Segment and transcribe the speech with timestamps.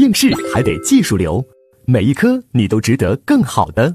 [0.00, 1.44] 应试还得技术流，
[1.86, 3.94] 每一科你都值得更好的。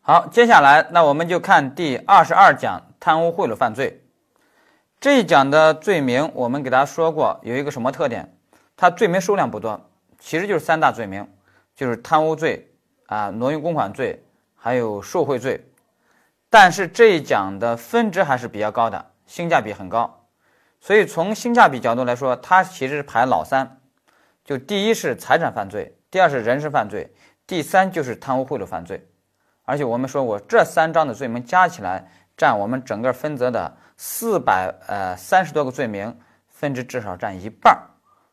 [0.00, 4.02] 好，接下来那我们就看第二十二讲贪污贿赂犯罪。
[4.98, 8.36] 这一讲的罪名，我们给大家说过有一个什么特点？
[8.76, 9.80] 它罪名数量不多，
[10.18, 11.24] 其实就是三大罪名，
[11.76, 12.68] 就是贪污罪
[13.06, 14.20] 啊、挪用公款罪，
[14.56, 15.64] 还有受贿罪。
[16.50, 20.17] 但是这一讲的分值还是比较高的，性价比很高。
[20.80, 23.80] 所以从性价比角度来说，它其实是排老三，
[24.44, 27.12] 就第一是财产犯罪，第二是人身犯罪，
[27.46, 29.08] 第三就是贪污贿赂犯罪。
[29.64, 36.18] 而且我们说过，这三章的罪名加起来占我们整个分则的四百呃三十多个罪名，
[36.48, 37.82] 分值至少占一半儿。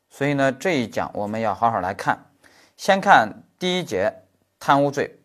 [0.10, 2.28] 所以呢，这一讲我们要好好来看。
[2.78, 4.14] 先看第一节
[4.60, 5.20] 贪污罪，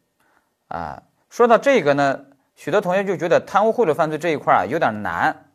[0.68, 2.24] 啊，说到这个呢，
[2.56, 5.49] 许多同学就觉得贪污贿赂犯罪这一块啊有点难。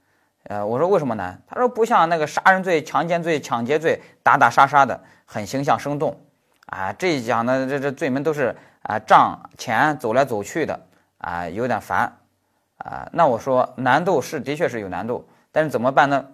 [0.46, 1.42] 呃，我说为什么难？
[1.48, 6.20] 他说不像那个杀人罪、强奸罪、抢劫罪打打杀杀的很形象生动。
[6.68, 10.80] 啊，这一讲呢，这这罪名都是啊账钱走来走去的
[11.20, 12.18] 啊，有点烦
[12.78, 13.08] 啊。
[13.14, 16.26] 那我说难度是的确是有难度，但是怎么办呢？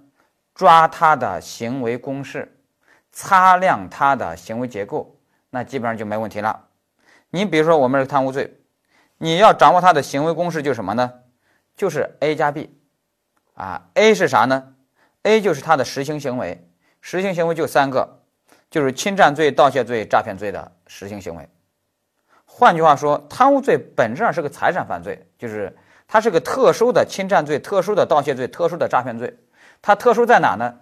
[0.53, 2.57] 抓他的行为公式，
[3.11, 5.15] 擦亮他的行为结构，
[5.49, 6.67] 那基本上就没问题了。
[7.29, 8.57] 你比如说我们是贪污罪，
[9.17, 11.11] 你要掌握他的行为公式，就是什么呢？
[11.75, 12.77] 就是 A 加 B
[13.61, 14.73] 啊，A 是啥呢
[15.21, 16.67] ？A 就是他的实行行为，
[16.99, 18.17] 实行行为就三个。
[18.71, 21.47] 就是侵占罪、盗窃罪、诈骗罪的实行行为。
[22.45, 29.37] 换句话说，贪污罪本质上是个财产犯罪，就是它是个特殊的侵占罪、特殊的盗窃罪、特殊的诈骗罪。
[29.81, 30.79] 它特殊在哪呢？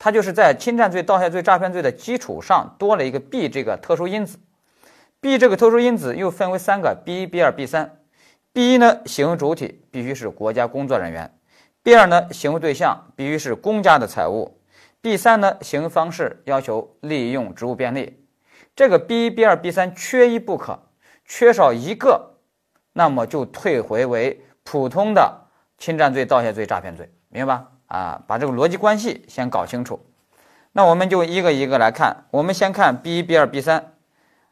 [0.00, 4.38] 它就是在侵占罪、盗窃罪、诈骗罪的基础上多了一个 B 这个特殊因子。
[5.20, 8.00] B 这个特殊因子又分为三个 B 一、B 二、B 三。
[8.52, 11.30] B 一呢，行为主体必须是国家工作人员
[11.84, 14.58] ；B 二呢，行为对象必须是公家的财物。
[15.00, 18.24] B 三呢，行为方式要求利用职务便利，
[18.74, 20.80] 这个 B 一、B 二、B 三缺一不可，
[21.26, 22.36] 缺少一个，
[22.94, 25.42] 那么就退回为普通的
[25.76, 27.68] 侵占罪、盗窃罪、诈骗罪，明白吧？
[27.88, 30.00] 啊，把这个逻辑关系先搞清楚。
[30.72, 33.92] 那我们就一个一个来看，我们先看 B 一、B 二、B 三，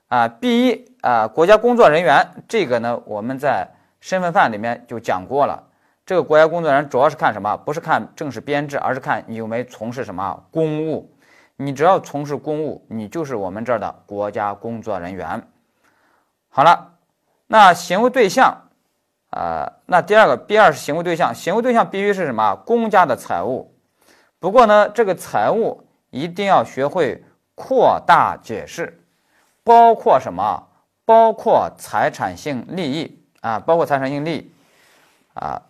[0.08, 3.66] 啊，B 一啊，国家工作人员这个呢，我们在
[4.00, 5.70] 身份范里面就讲过了。
[6.04, 7.56] 这个国家工作人员主要是看什么？
[7.58, 11.14] 不是看正式编制，而是看你有没有从事什么公务。
[11.56, 15.46] 你只要从事公务，你就是我们这儿的国家工作人员。
[16.48, 16.94] 好了，
[17.46, 18.62] 那行为对象，
[19.30, 22.56] 啊，那第二个 B 二是行为对象，行为对象必须是什么？
[22.66, 23.72] 公家的财物。
[24.40, 27.22] 不过呢，这个财物一定要学会
[27.54, 29.00] 扩大解释，
[29.62, 30.66] 包括什么？
[31.04, 34.52] 包括财产性利益啊，包括财产性利益
[35.34, 35.62] 啊。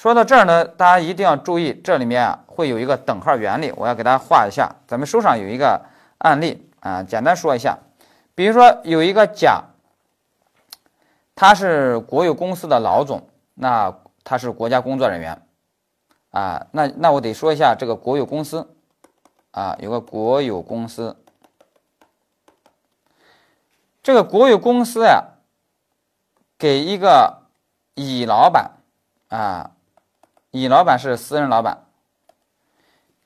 [0.00, 4.74] 说到这儿呢，大家一定要注意，这里面啊会有一个等号原理，我要给大家画一下。
[4.86, 5.78] 咱们书上有一个
[6.16, 7.78] 案例啊，简单说一下。
[8.34, 9.62] 比如说有一个甲，
[11.34, 13.94] 他是国有公司的老总，那
[14.24, 15.42] 他是国家工作人员
[16.30, 18.74] 啊，那那我得说一下这个国有公司
[19.50, 21.14] 啊，有个国有公司，
[24.02, 25.24] 这个国有公司呀，
[26.56, 27.42] 给一个
[27.96, 28.70] 乙老板
[29.28, 29.72] 啊。
[30.50, 31.84] 乙老板是私人老板，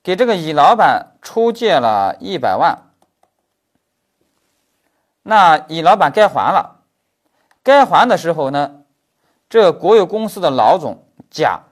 [0.03, 2.91] 给这个乙老板出借了一百万，
[5.23, 6.83] 那乙老板该还了，
[7.63, 8.83] 该还的时候呢，
[9.49, 11.63] 这国有公司的老总甲，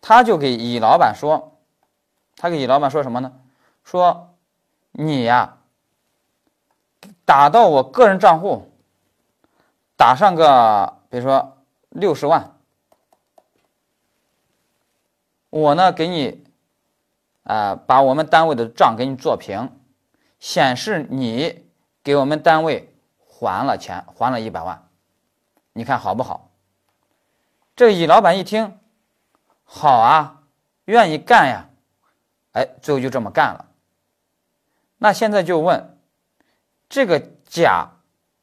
[0.00, 1.58] 他就给乙老板说，
[2.36, 3.32] 他给乙老板说什么呢？
[3.82, 4.36] 说
[4.92, 5.56] 你呀，
[7.24, 8.70] 打到我个人账户，
[9.96, 11.58] 打上个比如说
[11.88, 12.53] 六十万。
[15.54, 16.44] 我呢，给你，
[17.44, 19.70] 啊，把我们单位的账给你做平，
[20.40, 21.64] 显示你
[22.02, 24.88] 给我们单位还了钱，还了一百万，
[25.72, 26.50] 你看好不好？
[27.76, 28.80] 这个乙老板一听，
[29.62, 30.42] 好啊，
[30.86, 31.70] 愿意干呀，
[32.50, 33.66] 哎，最后就这么干了。
[34.98, 35.96] 那现在就问，
[36.88, 37.92] 这个甲，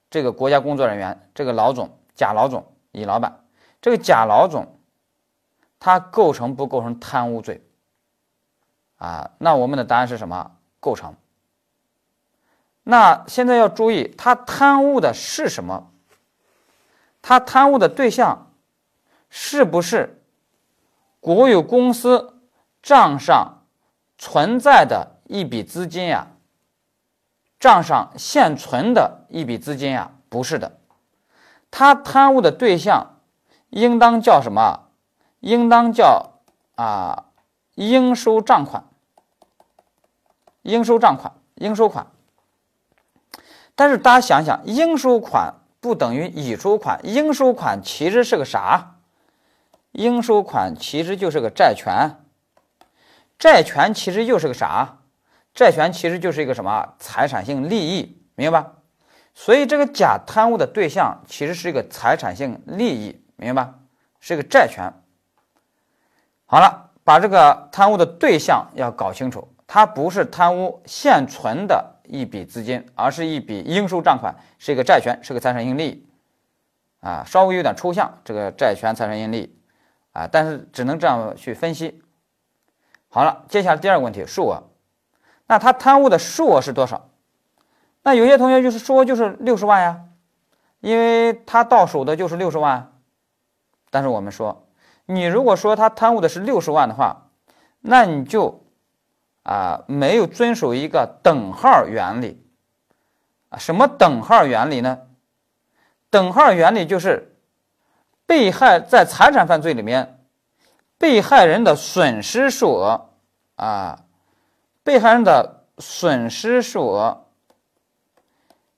[0.10, 3.44] 这个国家工作人员，这个老总，甲老总，乙老板，
[3.82, 4.78] 这个甲老总。
[5.82, 7.66] 它构成不构成贪污罪？
[8.98, 10.52] 啊，那我们的答案是什么？
[10.80, 11.16] 构成。
[12.84, 15.92] 那现在要注意，他贪污的是什么？
[17.24, 18.52] 他贪污的对象
[19.32, 20.24] 是不是
[21.20, 22.42] 国有公司
[22.84, 23.64] 账上
[24.20, 26.28] 存在的一笔资金呀？
[27.60, 30.12] 账上现存的一笔资金呀？
[30.30, 30.80] 不是的，
[31.72, 33.20] 他贪污的对象
[33.72, 34.91] 应当叫什么？
[35.42, 36.40] 应当叫
[36.76, 37.26] 啊
[37.76, 38.86] 应收账款，
[40.62, 42.08] 应收账款，应收款。
[43.76, 48.96] 但是大家想想，应收款不等于已收款，应收款其实是个啥？
[49.92, 52.24] 应收款其实就是个债权，
[53.38, 55.00] 债权其实又是个啥？
[55.54, 58.74] 债权其实就是一个什么财产性利益，明白吧？
[59.34, 63.76] 所以这个甲贪污的对象其实是一个财产性利益，明白吧？
[64.20, 64.94] 是一个债权。
[66.52, 76.06] 好了，把这个贪污的对象要搞清楚，它不是贪污现存的一笔资金，而是一笔应收账款，是一个债权，是个财产性利。
[77.00, 79.58] 啊，稍微有点抽象，这个债权财产性利，
[80.12, 82.04] 啊，但是只能这样去分析。
[83.08, 84.62] 好了，接下来第二个问题，数额。
[85.48, 87.12] 那他贪污的数额是多少？
[88.04, 90.02] 那有些同学就是说就是六十万呀，
[90.82, 92.92] 因为他到手的就是六十万。
[93.90, 94.68] 但是我们说，
[95.14, 97.30] 你如果说他贪污的是六十万的话，
[97.82, 98.66] 那你就
[99.44, 102.46] 啊没有遵守一个等号原理
[103.50, 103.58] 啊。
[103.58, 105.00] 什么等号原理呢？
[106.10, 107.38] 等号原理就是
[108.26, 110.20] 被害在财产犯罪里面，
[110.98, 113.10] 被害人的损失数额
[113.56, 114.06] 啊。
[114.84, 117.28] 被害人的损失数额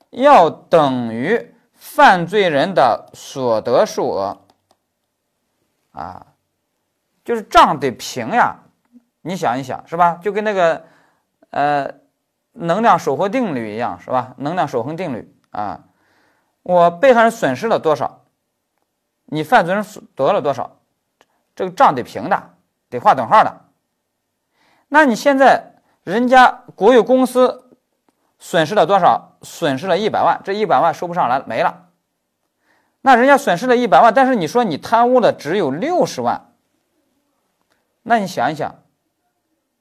[0.10, 4.43] 要等于犯罪人的所得数额，
[5.94, 6.28] 啊，
[7.24, 8.58] 就是账得平呀。
[9.22, 10.20] 你想一想，是吧？
[10.22, 10.84] 就跟那个
[11.52, 11.90] 呃
[12.52, 14.36] 能量守恒定律一样，是吧？
[14.38, 15.86] 能量守恒定律啊，
[16.62, 18.26] 我被害人损失了多少，
[19.28, 20.80] 你犯罪人得了多少，
[21.56, 22.50] 这个账得平的，
[22.90, 23.62] 得画等号的。
[24.90, 25.70] 那你现在？
[26.04, 27.72] 人家国有公司
[28.38, 29.38] 损失了多少？
[29.42, 31.83] 损失了一百万，这一百万收不上来，没了。
[33.04, 36.56] 那人家损失了一百万，但是你说你贪污的只有六十万，
[38.02, 38.84] 那你想一想，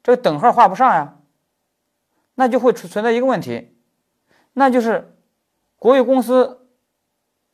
[0.02, 1.16] 这个等号画不上呀，
[2.34, 3.74] 那就会存在一个问题，
[4.52, 5.16] 那就是
[5.76, 6.68] 国有公司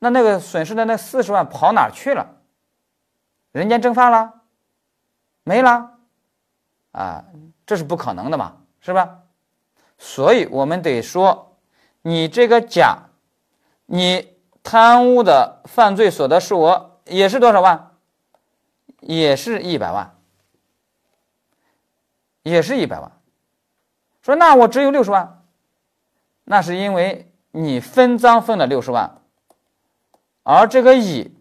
[0.01, 2.37] 那那个损失的那四十万跑哪去了？
[3.53, 4.41] 人间蒸发了，
[5.45, 5.99] 没了，
[6.91, 7.25] 啊。
[7.67, 9.25] 这是不可能的嘛，是吧？
[9.99, 11.59] 所以我们得说，
[12.01, 12.97] 你这个甲，
[13.85, 14.38] 你
[14.71, 17.93] 贪污的犯罪所得数额也是多少万？
[19.01, 20.15] 也是一百万，
[22.43, 23.11] 也是一百万。
[24.21, 25.43] 说那我只有六十万，
[26.45, 29.23] 那是因为你分赃分了六十万，
[30.43, 31.35] 而这个乙，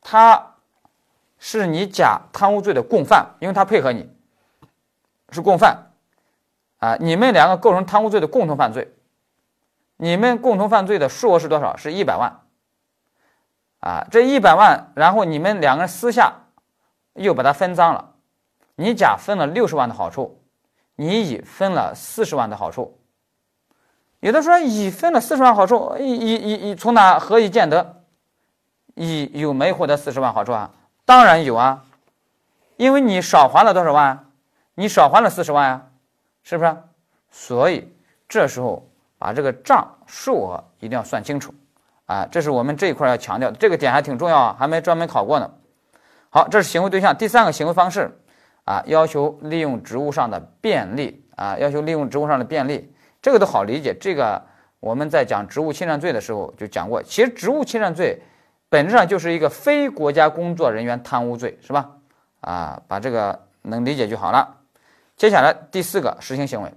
[0.00, 0.54] 他
[1.40, 4.08] 是你甲贪污罪的共犯，因为他配合你。
[5.32, 5.90] 是共犯，
[6.78, 8.94] 啊，你们两个构成贪污罪的共同犯罪，
[9.96, 11.76] 你们共同犯罪的数额是多少？
[11.76, 12.41] 是一百万，
[13.82, 16.32] 啊，这一百万，然后你们两个人私下
[17.14, 18.12] 又把它分赃了，
[18.76, 20.40] 你甲分了六十万的好处，
[20.94, 22.96] 你乙分了四十万的好处。
[24.20, 28.04] 有的说乙分了四十万好处，乙乙乙乙从哪何以见得？
[28.94, 30.70] 乙有没获得四十万好处啊？
[31.04, 31.84] 当然有啊，
[32.76, 34.30] 因为你少还了多少万？
[34.76, 35.86] 你少还了四十万呀，
[36.44, 36.76] 是不是？
[37.32, 37.92] 所以
[38.28, 38.88] 这时候
[39.18, 41.52] 把这个账数额一定要算清楚
[42.06, 45.50] 啊，这是我们这一块要强调的，这个点还挺重要啊，还没专门考过呢。
[46.30, 48.10] 好，这是行为对象，第三个行为方式
[48.64, 53.94] 啊，要求利用职务上的便利啊，要求利用职务上的便利，这个都好理解。
[54.00, 54.42] 这个
[54.80, 58.20] 我们在讲职务侵占罪的时候就讲过，其实职务侵占罪
[58.68, 61.90] 本质上就是一个非国家工作人员贪污罪，是吧？
[62.40, 64.56] 啊，把这个能理解就好了。
[65.16, 66.72] 接下来第四个实行行为，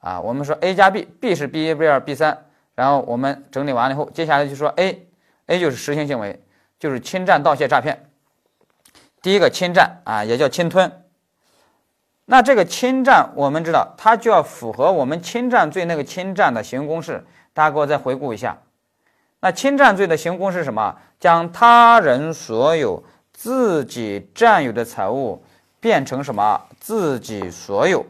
[0.00, 2.46] 啊，我们说 A 加 B，B 是 B 一 B 二 B 三，
[2.78, 6.40] 然后我们整理完了以后，接下来就说 A，A 就是实行行为，
[6.78, 8.08] 就是侵占、盗窃、诈骗。
[9.20, 11.02] 第一个侵占啊，也叫侵吞。
[12.26, 18.56] 那这个侵占，我们知道它就要符合我们侵占罪那个侵占的行公式，大家给我再回顾一下。
[19.40, 20.96] 那侵占罪的行公式是什么？
[21.18, 25.42] 将他人所有自己占有的财物。
[25.80, 28.04] 变成什么自己所有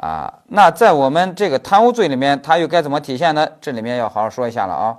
[0.00, 0.42] 啊？
[0.46, 3.46] 那在我们这个贪污罪里面，它又该怎么体现呢？
[3.60, 4.98] 这里面要好好说一下了啊。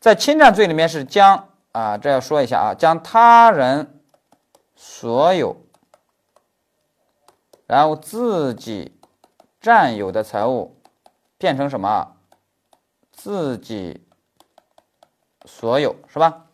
[0.00, 4.00] 在侵占罪里面是将啊，这要说一下啊，将他人
[4.74, 5.56] 所有，
[7.66, 8.98] 然后自己
[9.60, 10.76] 占有的财物
[11.38, 12.16] 变成什么
[13.12, 14.04] 自己
[15.44, 16.46] 所有是吧？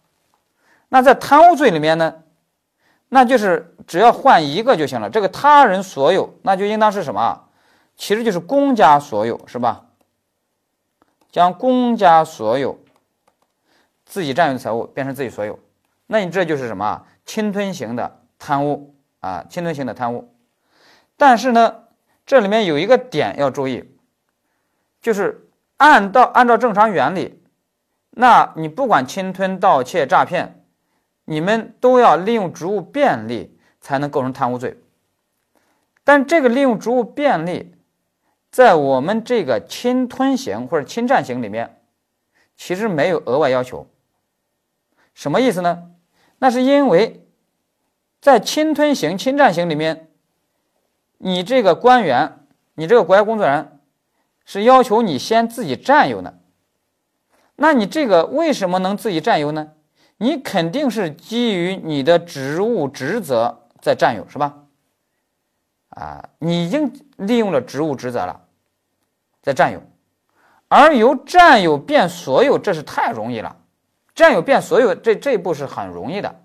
[0.91, 2.15] 那在贪污罪里面呢？
[3.09, 5.09] 那就是只要换一个就行了。
[5.09, 7.48] 这个他人所有，那就应当是什么？
[7.99, 9.85] 其实就是公家所有，是吧？
[11.31, 12.79] 将公家所有
[14.07, 15.59] 自己占有的财物变成自己所有，
[16.07, 17.05] 那你这就是什么？
[17.27, 19.45] 侵吞型的贪污啊！
[19.51, 20.33] 侵吞型的贪污。
[21.19, 21.85] 但是呢，
[22.25, 23.85] 这里面有一个点要注意，
[25.03, 27.43] 就是按照按照正常原理，
[28.11, 30.65] 那你不管侵吞、盗窃、诈骗，
[31.27, 34.79] 你们都要利用职务便利才能构成贪污罪。
[36.05, 37.75] 但这个利用职务便利，
[38.51, 41.81] 在我们这个侵吞型或者侵占型里面，
[42.57, 43.87] 其实没有额外要求。
[45.15, 45.91] 什么意思呢？
[46.39, 47.27] 那是因为，
[48.21, 50.09] 在侵吞型、侵占型里面。
[51.19, 53.81] 你这个官员，你这个国家工作人员，
[54.45, 56.35] 是要求你先自己占有呢。
[57.57, 59.73] 那你这个为什么能自己占有呢？
[60.19, 64.65] 你肯定是基于你的职务职责在占有，是吧？
[65.99, 68.41] 啊，你已经利用了职务职责了，
[69.43, 69.83] 在占有，
[70.69, 73.57] 而由占有变所有，这是太容易了。
[74.15, 76.41] 占有变所有，这这一步是很容易的，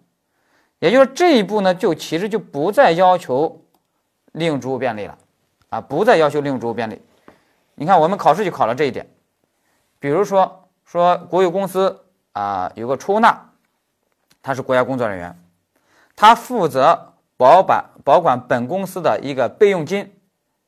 [0.80, 3.60] 也就是这一步呢，就其实就不再要求。
[4.34, 5.16] 利用职务便利了，
[5.70, 7.00] 啊，不再要求利用职务便利。
[7.76, 9.08] 你看，我们考试就考了这一点。
[10.00, 13.52] 比如说，说国有公司啊，有个出纳，
[14.42, 15.40] 他是国家工作人员，
[16.16, 20.14] 他负责保管保管本公司的一个备用金，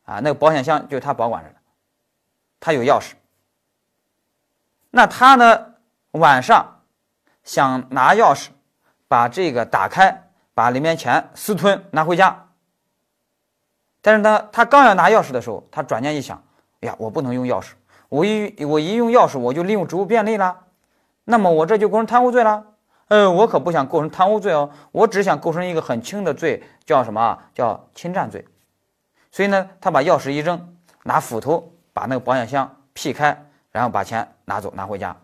[0.04, 1.56] 啊，那个保险箱就他保管着的，
[2.60, 3.13] 他有钥匙。
[4.92, 5.74] 那他呢，
[6.12, 6.82] 晚上
[7.44, 8.48] 想拿钥匙
[9.08, 12.48] 把这个打开，把里面钱私吞拿回家。
[14.01, 16.42] 但是呢，他刚要拿钥匙的时候，他转念一想，
[16.82, 17.72] 哎呀，我不能用钥匙，
[18.08, 20.62] 我一我一用钥匙，我就利用职务便利了，
[21.25, 22.75] 那么我这就构成贪污罪了。
[23.08, 27.38] 呃，我可不想构成贪污罪哦，我只想构成一个很轻的罪，叫什么？
[27.54, 28.46] 叫侵占罪。
[29.32, 35.16] 所以呢，他把钥匙一扔，拿斧头把那个保险箱劈开，然后把钱拿走拿回家。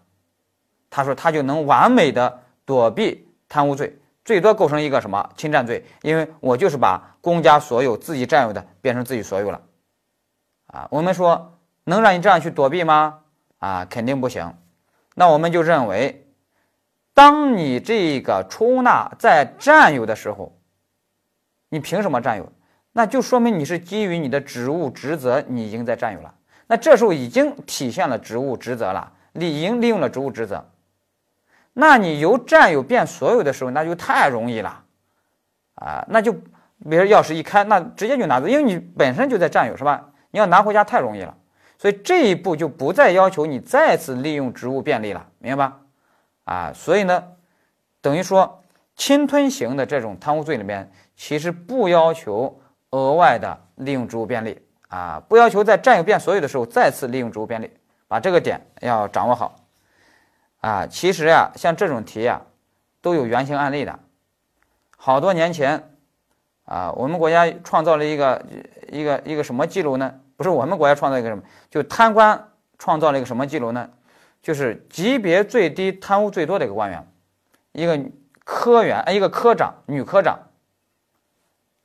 [0.90, 3.98] 他说他就能完美的躲避贪污罪。
[4.24, 5.84] 最多构成一个什么侵占罪？
[6.04, 9.60] 因为我就是把公家所有自己占有的变成自己所有了，
[10.68, 13.20] 啊，我们说能让你这样去躲避吗？
[13.58, 14.54] 啊，肯定不行。
[15.16, 16.31] 那我们就认为，
[17.22, 20.58] 当你这个出纳在占有的时候，
[21.70, 22.52] 你凭什么占有？
[22.94, 26.34] 那就说明你是基于你的职务职责，你已经在占有了。
[26.66, 30.68] 那这时候已经体现了职务职责了，你已经利用了职务职责。
[31.74, 34.84] 那你由占有变所有的时候，那就太容易了，
[35.76, 40.10] 啊，那就比如钥匙一开，那直接就拿走，因为你本身就在占有，是吧？
[40.32, 41.38] 你要拿回家太容易了，
[41.78, 45.78] 所以这一步就不再要求你再次利用职务便利了，明白吧？
[46.44, 47.24] 啊，所以呢，
[48.02, 48.64] 等于说
[48.96, 57.72] 侵吞型的这种贪污罪里面，其实不要求额外的利用职务便利，啊，不要求在占有变所有的时候再次利用职务便利，
[58.08, 59.56] 把这个点要掌握好。
[60.60, 62.42] 啊，其实呀，像这种题呀，
[63.02, 63.98] 都有原型案例的。
[64.98, 65.96] 好多年前，
[66.66, 68.46] 啊，我们国家创造了一个
[68.92, 70.14] 一个一个什么记录呢？
[70.38, 73.90] 不是我们国家创造一个什么，就贪官创造了一个什么记录呢？
[74.42, 77.08] 就是级别最低、贪污最多的一个官员，
[77.74, 78.00] 一个
[78.44, 80.40] 科员，一个科长，女科长。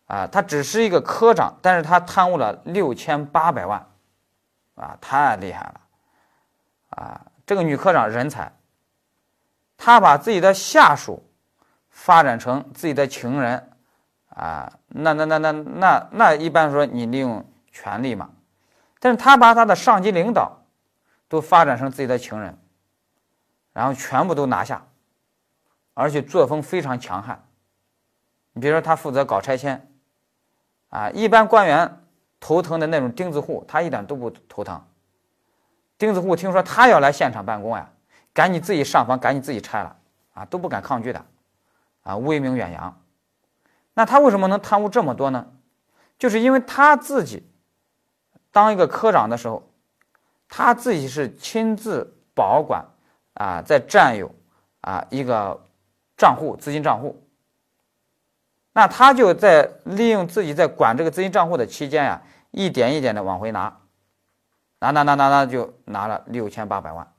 [0.06, 3.84] 啊，他只是一个科长，但是他贪污了六千八百万，
[4.76, 5.80] 啊，太厉害了，
[6.90, 8.52] 啊，这个女科长人才。
[9.76, 11.28] 她把自己的下属
[11.90, 13.70] 发展成自己的情人，
[14.28, 18.30] 啊，那那那那那那一般说你利用权力嘛，
[19.00, 20.65] 但是他把他的上级领导
[21.28, 22.58] 都发展成自己的情人，
[23.72, 24.86] 然后全部都拿下，
[25.94, 27.44] 而且作风非常强悍。
[28.52, 29.90] 你比如说他负责搞拆迁，
[30.88, 32.02] 啊，一般官员
[32.40, 34.82] 头疼的那种钉子户，他一点都不头疼。
[35.98, 37.90] 钉子户听说他要来现场办公呀。
[38.32, 39.96] 赶紧自己上房，赶紧自己拆了，
[40.34, 41.24] 啊，都不敢抗拒的，
[42.02, 43.00] 啊，威名远扬。
[43.94, 45.46] 那他为什么能贪污这么多呢？
[46.18, 47.48] 就是因为他自己
[48.52, 49.66] 当一个科长的时候，
[50.48, 52.84] 他自己是亲自保管
[53.34, 54.34] 啊，在占有
[54.80, 55.64] 啊一个
[56.16, 57.22] 账户资金账户。
[58.72, 63.74] 那他就在利用自己在管这个资金账户的期间呀，一点一点的往回拿，
[64.80, 67.10] 拿拿拿拿拿，就拿了六千八百万。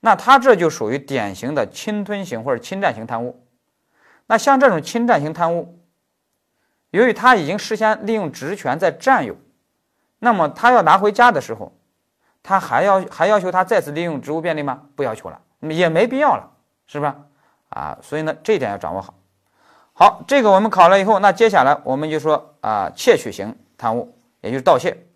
[0.00, 3.44] 那他这就属于典型的侵吞型或者侵占型贪污。
[4.26, 5.80] 那像这种侵占型贪污，
[6.90, 9.36] 由于他已经事先利用职权在占有，
[10.20, 11.76] 那么他要拿回家的时候，
[12.44, 14.82] 他还要还要求他再次利用职务便利吗？
[14.94, 16.50] 不要求了，也没必要了，
[16.86, 17.16] 是吧？
[17.70, 19.14] 啊，所以呢，这一点要掌握好。
[19.94, 25.06] 好，这个我们考了以后，那接下来我们就说啊，窃取型贪污，也就是盗窃。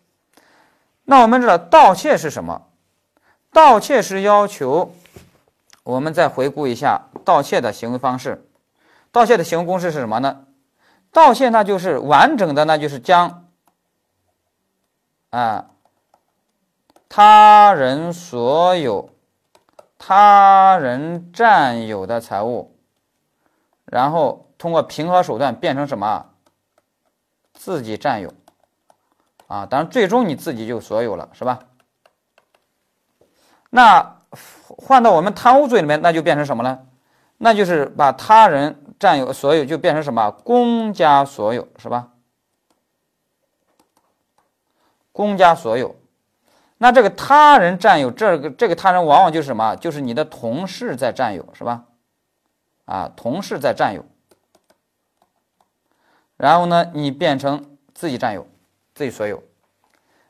[1.05, 2.63] 那我们知道盗窃是什么？
[3.53, 4.95] 盗窃是要求，
[5.83, 8.45] 我们再回顾一下盗窃的行为方式。
[9.13, 10.45] 盗窃的行为公式是什么呢？
[11.13, 13.47] 盗窃那就是完整的，那就是将
[15.31, 15.71] 啊，
[17.09, 19.11] 他人所有、
[19.99, 22.77] 他人占有的财物，
[23.85, 26.27] 然后通过平和手段变成什么？
[27.55, 28.33] 自己占有。
[29.47, 31.61] 啊，当然最终你自己就所有了，是吧？
[33.71, 34.19] 那
[34.67, 36.87] 换到我们贪污罪里面，那就变成什么呢？
[37.39, 40.31] 那就是把他人占有所有就变成什么？
[40.31, 42.11] 公家所有，是吧？
[45.13, 45.97] 公家所有。
[46.79, 49.77] 那这个他人占有，这个这个他人往往就是什么？
[49.77, 51.85] 就是你的同事在占有，是吧？
[52.87, 54.05] 啊，同事在占有。
[56.37, 58.47] 然后呢，你变成自己占有。
[58.95, 59.45] 自己所有，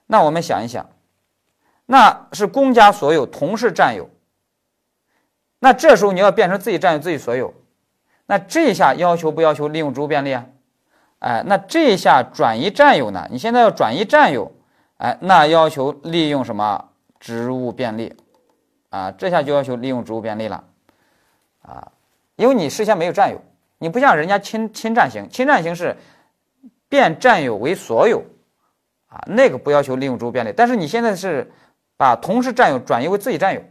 [0.08, 0.90] 那我们想一想，
[1.86, 4.10] 那是公家所有，同事占有。
[5.58, 7.54] 那这时候你要变成自己占有，自己所有，
[8.26, 10.44] 那这一下要求不要求利用职务便利啊？
[11.20, 13.26] 哎，那这一下转移占有呢？
[13.30, 14.52] 你现在要转移占有，
[14.98, 18.14] 哎，那要求利用什么职务便利？
[18.90, 20.62] 啊，这下就要求利用职务便利了，
[21.62, 21.90] 啊，
[22.36, 23.40] 因为你事先没有占有，
[23.78, 25.96] 你不像人家侵侵占型，侵占型是
[26.88, 28.22] 变占有为所有。
[29.10, 31.50] 啊，那个不要求利用职务便利，但是你现在是
[31.96, 33.62] 把同时占有转移为自己占有，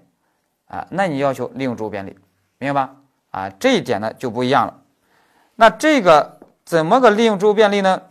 [0.66, 2.18] 啊，那你要求利用职务便利，
[2.58, 2.96] 明白吧？
[3.30, 4.82] 啊，这一点呢就不一样了。
[5.54, 8.02] 那这个怎么个利用职务便利呢？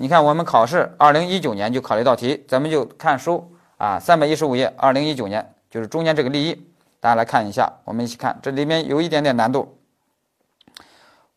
[0.00, 6.54] 你看我们考试二零一九年就考了一道题，咱们就看书啊，三百一十五页，二零一九年就是中间这个例一，
[7.00, 9.78] 大家来看一下，我们一起看，这里面有一点点难度。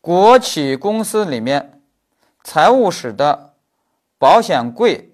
[0.00, 1.82] 国企公司里面
[2.42, 3.52] 财务室的
[4.18, 5.10] 保险柜。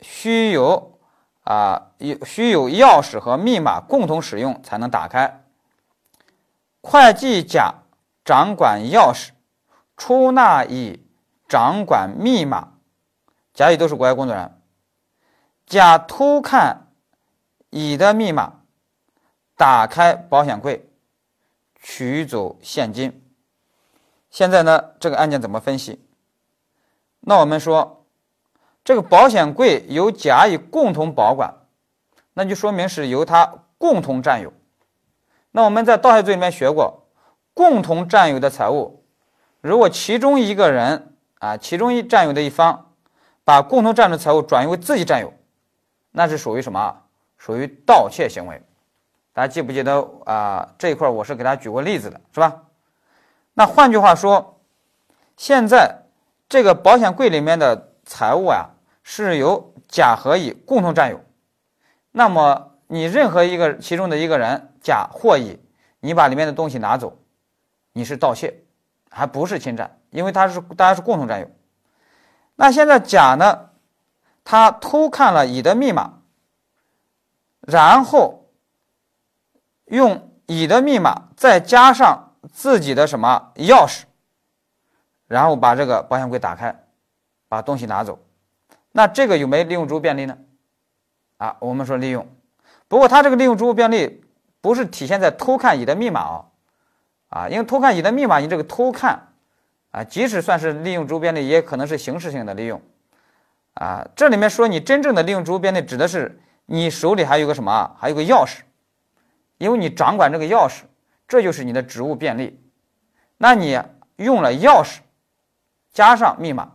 [0.00, 0.98] 需有
[1.44, 5.44] 啊，有需有钥匙和密码共同使用才能打开。
[6.80, 7.72] 会计甲
[8.24, 9.28] 掌管钥匙，
[9.96, 11.06] 出纳乙
[11.48, 12.71] 掌管密码，
[13.54, 14.60] 甲乙都是国家工作人员。
[15.66, 16.88] 甲偷看
[17.70, 18.60] 乙的密码，
[19.56, 20.88] 打开保险柜，
[21.80, 23.22] 取走现金。
[24.30, 26.04] 现在呢，这个案件怎么分析？
[27.20, 27.98] 那我们说。
[28.84, 31.54] 这个保险柜由甲乙共同保管，
[32.34, 34.52] 那就说明是由他共同占有。
[35.52, 37.06] 那我们在盗窃罪里面学过，
[37.54, 39.04] 共同占有的财物，
[39.60, 42.91] 如果其中一个人啊，其中一占有的一方
[43.44, 45.32] 把共同占有的财物转移为自己占有，
[46.10, 46.96] 那是属于什么？
[47.38, 48.62] 属于盗窃行为。
[49.32, 50.74] 大家记不记得啊？
[50.78, 52.62] 这一块我是给大家举过例子的，是吧？
[53.54, 54.60] 那换句话说，
[55.36, 56.02] 现在
[56.48, 57.90] 这个保险柜里面的。
[58.04, 58.68] 财物啊
[59.04, 61.20] 是由甲和乙共同占有，
[62.10, 65.56] 那么你任何一个其中的一个人甲或乙，
[66.00, 67.16] 你把里面的东西拿走，
[67.92, 68.52] 你是盗窃，
[69.08, 71.48] 还不是侵占，因为他是大家是共同占有。
[72.62, 73.70] 那现在甲呢，
[74.44, 76.20] 他偷看了乙的密码，
[77.60, 78.44] 然后
[79.86, 84.04] 用乙的密码再加上自己的什么钥匙，
[85.26, 86.78] 然后把这个保险柜打开。
[87.48, 88.18] 把东西拿走，
[88.92, 90.38] 那这个有没有利用职务便利呢？
[91.38, 92.26] 啊，我们说利用，
[92.86, 94.24] 不过他这个利用职务便利
[94.62, 96.44] 不是体现在偷看乙的密码啊，
[97.28, 99.31] 啊，因为偷看乙的密码，你这个偷看
[99.92, 102.82] 啊，即使算是利用周边的，也可能是形式性的利用
[103.74, 104.06] 啊。
[104.16, 107.94] 这里面说你真正的利用周边的，指的是你手里还有个什么？
[107.98, 108.62] 还有个钥匙，
[109.58, 110.82] 因为你掌管这个钥匙，
[111.28, 112.60] 这就是你的职务便利。
[113.38, 113.80] 那你
[114.16, 114.98] 用了钥匙
[115.92, 116.72] 加上密码。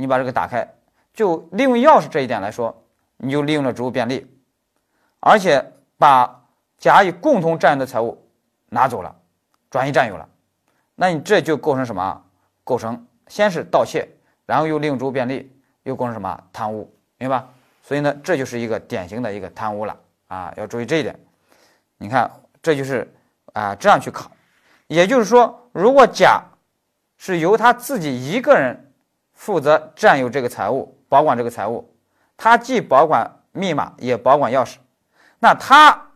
[0.00, 0.64] 你把这个打开，
[1.12, 2.84] 就利用钥匙这一点来说，
[3.16, 4.24] 你就利用了职务便利，
[5.18, 6.44] 而且把
[6.78, 8.24] 甲乙共同占有的财物
[8.68, 9.16] 拿走了，
[9.68, 10.28] 转移占有了，
[10.94, 12.24] 那你这就构成什么？
[12.68, 14.06] 构成先是盗窃，
[14.44, 15.50] 然后又利用职务便利，
[15.84, 16.38] 又构成什么？
[16.52, 17.42] 贪污，明白？
[17.82, 21.18] 所以呢，这就是一个典型的一个贪污了啊，要注意这一点。
[21.96, 23.10] 你看，这就是
[23.54, 24.30] 啊这样去考，
[24.86, 26.42] 也就是说，如果甲
[27.16, 28.84] 是由他自己一个人。
[29.38, 31.94] 负责占有这个财物，保管这个财物，
[32.36, 34.78] 他既保管密码，也保管钥匙。
[35.38, 36.08] 那他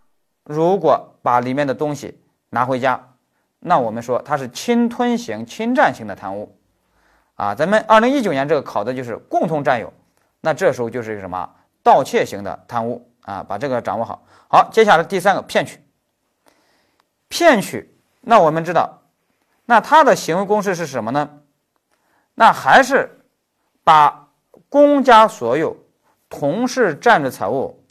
[0.43, 3.12] 如果把里面的东西拿回家，
[3.65, 6.59] 那我们说它是侵吞型、侵占型的贪污
[7.35, 7.55] 啊。
[7.55, 9.93] 咱们二零一九年这个考的就是共同占有，
[10.41, 11.49] 那这时候就是什么
[11.83, 13.43] 盗窃型的贪污啊。
[13.43, 14.25] 把这个掌握好。
[14.49, 15.81] 好，接下来第三个骗取，
[17.29, 19.03] 骗取，那我们知道，
[19.65, 21.39] 那它的行为公式是什么呢？
[22.35, 23.21] 那还是
[23.85, 24.29] 把
[24.69, 25.77] 公家所有、
[26.29, 27.85] 同事占着财物，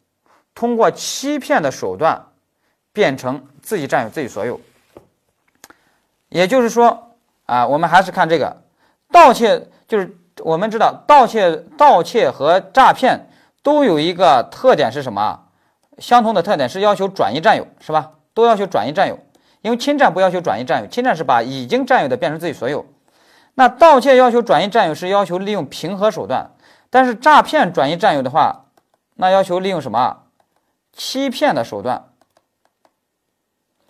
[0.54, 2.28] 通过欺骗的手段
[2.92, 4.60] 变成自己占有、自己所有。
[6.32, 7.16] 也就是说，
[7.46, 8.64] 啊，我们还是看这个
[9.12, 13.30] 盗窃，就是我们知道盗窃、盗窃和诈骗
[13.62, 15.42] 都有一个特点是什么？
[15.98, 18.14] 相同的特点是要求转移占有，是吧？
[18.34, 19.20] 都要求转移占有，
[19.62, 22.86] 因为侵占不要求转移占有，侵占是把已经占有的变成自己所有。
[23.56, 26.52] 那盗窃要求转移占有是要求利用平和手段，
[26.90, 28.68] 但是诈骗转移占有的话，
[29.16, 30.24] 那要求利用什么？
[30.94, 32.06] 欺骗的手段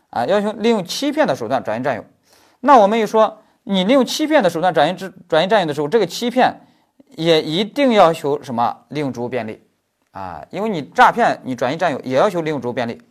[0.10, 2.04] 啊，要求利用欺骗的手段转移占有。
[2.62, 6.62] 那我们又说，你利用欺骗的手段转移转转移占有的时候，这个欺骗
[7.18, 8.86] 也一定要求什么？
[8.90, 9.62] 利用职务便利
[10.12, 13.02] 啊，因为你诈骗你转移占有也要求利用职务便利。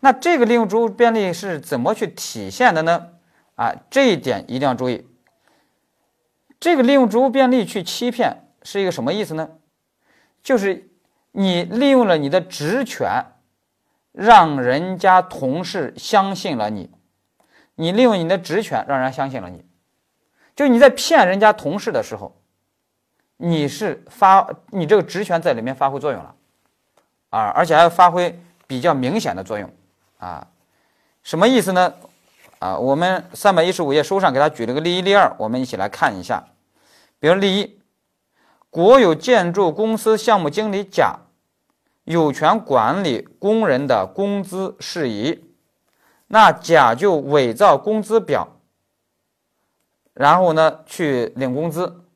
[0.00, 3.08] 那这个利用职务便利是怎么去体现的呢？
[3.54, 5.06] 啊，这一点一定要注意。
[6.58, 9.48] 这个利用职务便利去欺骗是一个什么意思呢？
[10.42, 10.90] 就是
[11.32, 13.24] 你利用了你的职权，
[14.12, 16.90] 让人家同事相信了你。
[17.74, 19.64] 你利用你的职权让人家相信了你，
[20.54, 22.36] 就你在骗人家同事的时候，
[23.36, 26.34] 你是发你这个职权在里面发挥作用了，
[27.30, 29.70] 啊，而且还要发挥比较明显的作用，
[30.18, 30.46] 啊，
[31.22, 31.94] 什么意思呢？
[32.58, 36.44] 啊，我们三百一十五页书上给他举了个例一、例二，我们一起来看一下。
[37.18, 37.80] 比如例一，
[38.70, 41.18] 国有建筑公司项目经理甲
[42.04, 45.51] 有权管理工人的工资事宜，
[46.34, 48.56] 那甲就伪造工资表，
[50.14, 52.06] 然后呢去领工资。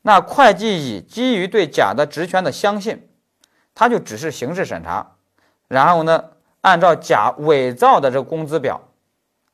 [0.00, 3.10] 那会计乙基于对甲的职权的相信，
[3.74, 5.16] 他就只是形式审查，
[5.68, 6.30] 然后呢
[6.62, 8.80] 按照甲伪造的这个工资表，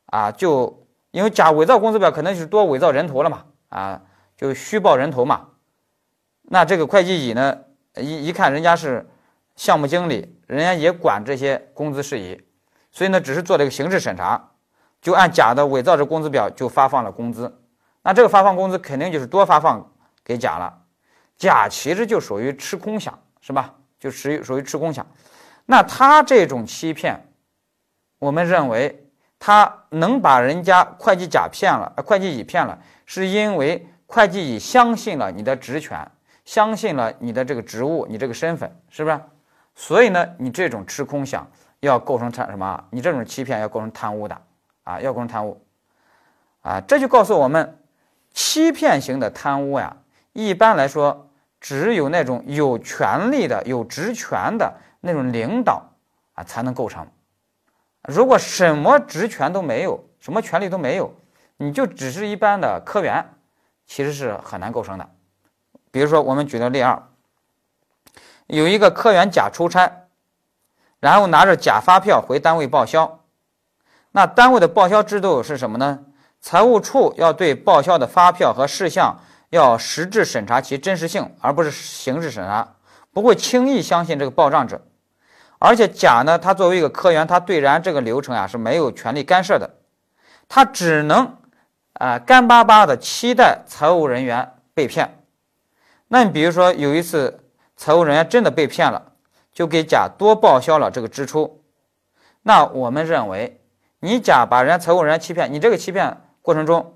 [0.05, 4.01] 啊，就因为甲伪造工资表，可能就是多伪造人头了嘛，啊。
[4.37, 5.47] 就虚报人头嘛，
[6.43, 7.57] 那这个会计乙呢，
[7.95, 9.09] 一一看人家是
[9.57, 12.41] 项目经理，人家也管这些工资事宜，
[12.95, 14.41] 所以呢，只是做了一个形式审查，
[15.01, 17.53] 就按甲的伪造这工资表就发放了工资，
[18.03, 19.91] 那这个发放工资肯定就是多发放
[20.23, 20.73] 给甲了，
[21.35, 23.73] 甲其实就属于吃空饷，是吧？
[23.99, 25.03] 就属于属于吃空饷，
[25.65, 27.27] 那他这种欺骗，
[28.19, 33.85] 我们认为他能把人家会计甲骗了，会计乙骗了，是因为。
[34.07, 35.99] 会计乙相信了你的职权，
[36.45, 39.19] 相信了你的这个职务，你这个身份是不是？
[39.73, 41.41] 所以呢，你这种吃空饷
[41.85, 42.83] 要构成贪什么？
[42.89, 44.41] 你这种欺骗要构成贪污的
[44.83, 45.61] 啊，要构成贪污
[46.61, 46.81] 啊。
[46.81, 47.79] 这就告诉我们，
[48.33, 49.95] 欺骗型的贪污呀，
[50.33, 55.83] 一般来说只有那种有权利的、有职权的那种领导
[56.33, 57.07] 啊才能构成。
[58.07, 61.13] 如果什么职权都没有，什么权利都没有，
[61.57, 63.25] 你就只是一般的科员。
[63.87, 65.07] 其实是很难构成的。
[65.91, 67.03] 比如说，我们举个例二，
[68.47, 70.04] 有一个科员甲出差，
[71.05, 73.19] 然后拿着假发票回单位报销。
[74.11, 75.99] 那单位的报销制度是什么呢？
[76.41, 79.15] 财务处要对报销的发票和事项
[79.51, 82.67] 要实质审查其真实性，而不是形式审查，
[83.13, 84.81] 不会轻易相信这个报账者。
[85.59, 89.69] 而且甲呢，他作为一个科员，他对然这个流程啊是没有权利干涉的，
[90.49, 91.37] 他只能。
[91.93, 95.23] 啊，干巴巴的期待财务人员被骗。
[96.09, 97.45] 那你比如说有一次
[97.77, 99.13] 财务人员真的被骗了，
[99.55, 101.63] 就给甲多报销了这个支出。
[102.43, 103.59] 那我们认为，
[103.99, 106.93] 你甲把人家财务人员欺骗，你这个欺骗过程中，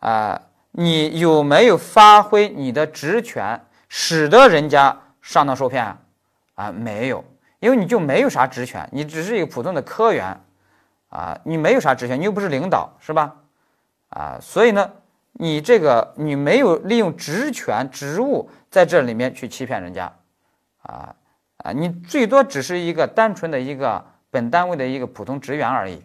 [0.00, 5.96] 啊，你有没有发挥你的职权，使得人家上当受骗？
[6.54, 7.22] 啊，没有，
[7.60, 10.40] 因为你就没有啥职权，你只是一个普通的科员，
[11.10, 13.36] 啊，你没有啥职权，你又不是领导，是吧？
[14.08, 14.90] 啊，所以呢，
[15.34, 20.10] 你这个你没有利用职权职务在这里面去欺骗人家，
[20.82, 21.14] 啊
[21.66, 26.00] 啊，你最多只是一个单纯的一个本单位的一个普通职员而已，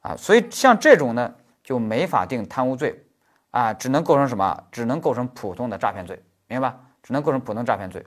[0.00, 1.34] 啊，所以像这种呢
[1.64, 3.04] 就没法定贪污罪，
[3.50, 4.62] 啊，只能构成什么？
[4.70, 6.78] 只能构成普通的诈骗罪，明白吧？
[7.02, 8.06] 只能构成普通诈骗罪，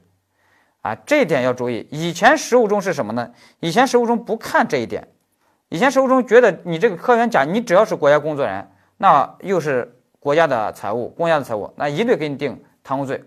[0.83, 1.85] 啊，这一点要注意。
[1.91, 3.29] 以前实务中是什么呢？
[3.59, 5.05] 以前实务中不看这一点，
[5.67, 8.71] 以前实务中觉得你这个科员甲，你只要是国家工作人员。
[8.97, 13.21] 那又是国家的财务，公家的财务，那一律给你定贪污罪，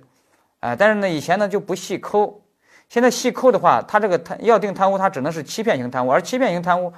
[0.60, 2.40] 哎，但是呢，以前呢就不细抠，
[2.88, 6.92] 现在细抠的话，他这个贪要定贪污，他只能是欺骗型贪污，而欺骗型贪污，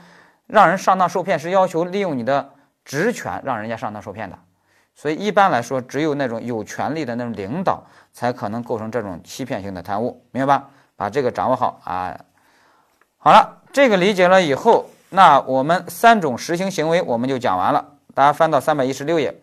[0.47, 2.51] 让人上当受骗是要求利用你的
[2.85, 4.39] 职权让人家上当受骗的，
[4.95, 10.69] 所以一般来说，只有那种有权利的那种领导才可能构成这种欺骗性的贪污，明白吧？
[10.97, 12.17] 把这个掌握好啊。
[13.19, 17.85] 好了，这个理解了以后，那我们三种实行行为我们就讲完了。
[18.15, 19.35] 大家翻到三百一十六页，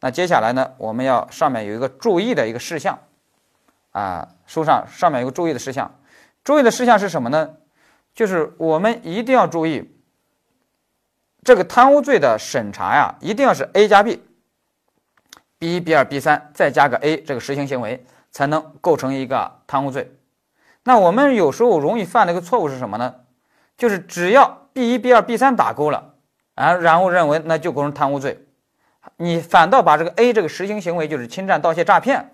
[0.00, 2.98] 那接下来呢，我们要上面有一个注意的一个事项，
[3.92, 5.98] 啊，书上上面有个注意的事项，
[6.44, 7.56] 注意的事项是什么呢？
[8.14, 9.94] 就是我们一定要注意，
[11.44, 20.12] 这个贪污罪的审查呀，一定要是 A 加 B，B 一、B 二、B 三，再加个 A，这个实行行为才能构成一个贪污罪。
[20.84, 23.16] 那我们有时候容易犯的一个错误是什么呢？
[23.76, 26.14] 就是只要 B 一、B 二、B 三打勾了，
[26.54, 28.46] 啊，然后认为那就构成贪污罪，
[29.16, 32.30] 你反倒把这个 A 这个实行行为就是侵占、盗窃、诈骗，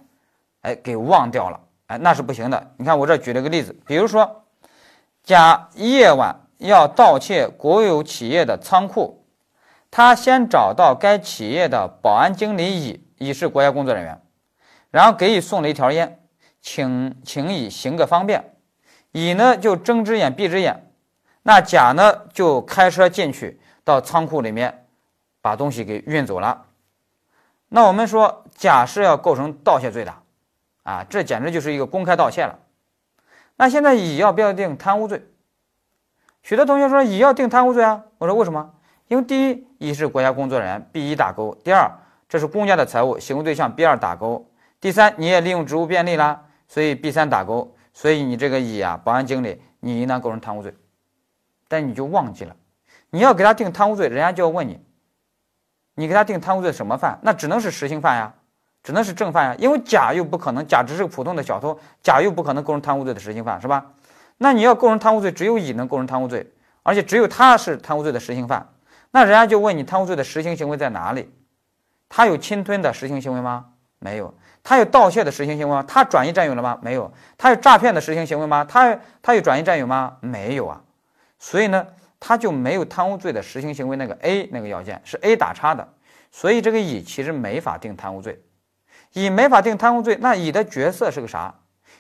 [0.61, 1.59] 哎，给忘掉了，
[1.93, 2.73] 哎，那是不行的。
[2.79, 4.45] 你看我这举了个例子，比如说，
[5.23, 9.27] 甲夜晚要盗窃国有企业的仓库，
[9.91, 14.23] 他先找到该企业的保安经理乙，乙是国家工作人员，
[14.91, 16.19] 然后给乙送了一条烟，
[16.63, 18.55] 请请乙行个方便，
[19.11, 20.91] 乙呢就睁只眼闭只眼。
[21.43, 24.87] 那甲呢，就开车进去到仓库里面，
[25.43, 26.65] 把东西给运走了。
[27.69, 30.15] 那我们说甲是要构成盗窃罪的，
[30.83, 32.59] 啊，这简直就是一个公开盗窃了。
[33.57, 35.25] 那现在乙要不要定贪污罪？
[36.43, 38.05] 许多同学说乙要定贪污罪啊。
[38.19, 38.75] 我说为什么？
[39.09, 41.91] 因为第一，乙是国家工作人员，B 一打勾；第二，
[42.29, 44.45] 这是公家的财物，行为对象 B 二打勾；
[44.81, 47.77] 第三，你也利用职务便利啦，所以 B 三打勾。
[47.93, 50.75] 所以你这个乙啊，保安经理，你应当构成贪污罪。
[51.69, 52.57] 但你就忘记了，
[53.11, 54.81] 你要给他定贪污罪，人家就要问你，
[55.95, 57.19] 你给他定贪污罪什么犯？
[57.23, 58.35] 那只能是实行犯呀，
[58.83, 63.87] 只能是正犯呀，因为甲又不可能，甲只是个普通的小偷，甲又不可能构成贪污罪的实行犯，是吧？
[64.39, 68.69] 那你要构成贪污罪，只有乙能构成贪污罪，而且只有他是贪污罪的实行犯。
[69.13, 71.33] 那人家就问你，贪污罪的实行行为在哪里？
[72.09, 73.67] 他有侵吞的实行行为吗？
[73.99, 74.35] 没有。
[74.65, 75.85] 他有盗窃的实行行为吗？
[75.87, 76.79] 他转移占有了吗？
[76.83, 77.13] 没有。
[77.39, 78.65] 他有诈骗的实行行为吗？
[78.69, 80.17] 他他有转移占有吗？
[80.21, 80.81] 没有啊。
[81.39, 81.87] 所以呢，
[82.21, 85.87] 他就没有贪污罪的实行行为那个 A 那个要件是 A 打叉的，
[86.31, 88.41] 所以这个乙其实没法定贪污罪，
[89.13, 91.55] 乙没法定贪污罪，那乙的角色是个啥？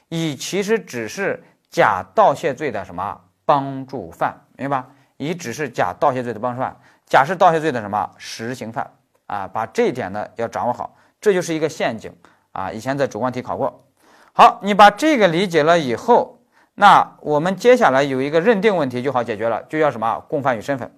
[0.08, 4.88] 乙其实只是甲盗窃罪的什么帮助犯，明白吧？
[5.16, 8.90] 乙只是甲盗窃罪的帮助犯，甲是盗窃罪的什么实行犯
[9.26, 9.48] 啊？
[9.48, 12.14] 把这一点呢要掌握好，这就是一个陷阱
[12.52, 12.70] 啊！
[12.72, 13.86] 以前在主观题考过。
[14.32, 16.38] 好，你把这个理解了以后。
[16.74, 20.18] 那我们接下来有一个认定问题就好解决了，就叫什么？
[20.26, 20.90] 共犯与身份。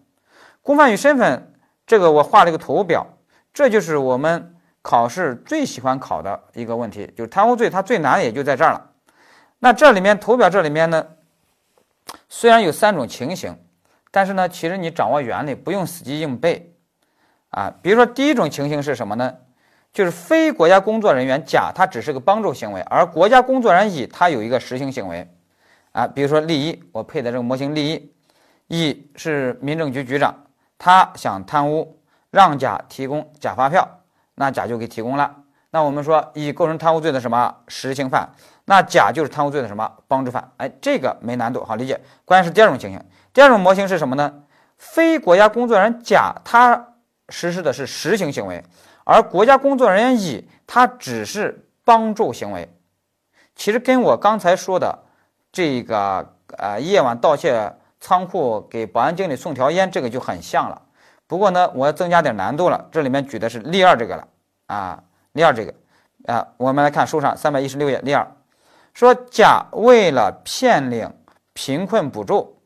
[0.62, 1.52] 共犯与身份，
[1.84, 3.04] 这个我画了一个图表，
[3.52, 4.53] 这就是我们
[4.84, 8.90] 考试最喜欢考的一个问题，就是贪污罪，它最难也就在这儿了。
[9.58, 11.06] 那这里面图表这里面呢，
[12.28, 13.58] 虽然有三种情形，
[14.10, 16.74] 但是呢，其实你掌握原理，不用死记硬背
[17.48, 17.72] 啊。
[17.80, 19.34] 比如说第一种情形是什么呢？
[19.90, 25.26] 就是非国家工作人员甲，他只是个帮助行为，而国家工作人员乙，他有一个实行行为。
[25.92, 28.12] 啊，比如说例一，我配的这个模型例
[28.68, 30.44] 一，乙是民政局局长，
[30.76, 31.98] 他想贪污，
[32.30, 33.88] 让甲提供假发票，
[34.34, 35.34] 那甲就给提供了。
[35.70, 38.28] 那我们说乙构成贪污罪的什么实行犯，
[38.64, 40.52] 那甲就是贪污罪的什么帮助犯？
[40.56, 42.00] 哎，这个没难度，好理解。
[42.24, 44.32] 关键是第二种情形，第二种模型是什么呢？
[44.78, 46.94] 非国家工作人员甲他
[47.28, 48.62] 实施的是实行行为，
[49.04, 52.68] 而国家工作人员乙他只是帮助行为。
[53.56, 55.00] 其实跟我刚才说的。
[55.56, 60.82] 这个呃，夜晚盗窃仓库给保安经理送条烟，这个就很像了。
[61.26, 62.88] 不过呢，我要增加点难度了。
[62.92, 64.28] 这里面举的是例二这个了
[64.66, 65.74] 啊，例二这个
[66.26, 68.26] 啊，我们来看书上三百一十六页例二，
[68.92, 71.12] 说甲为了骗领
[71.52, 72.60] 贫困补助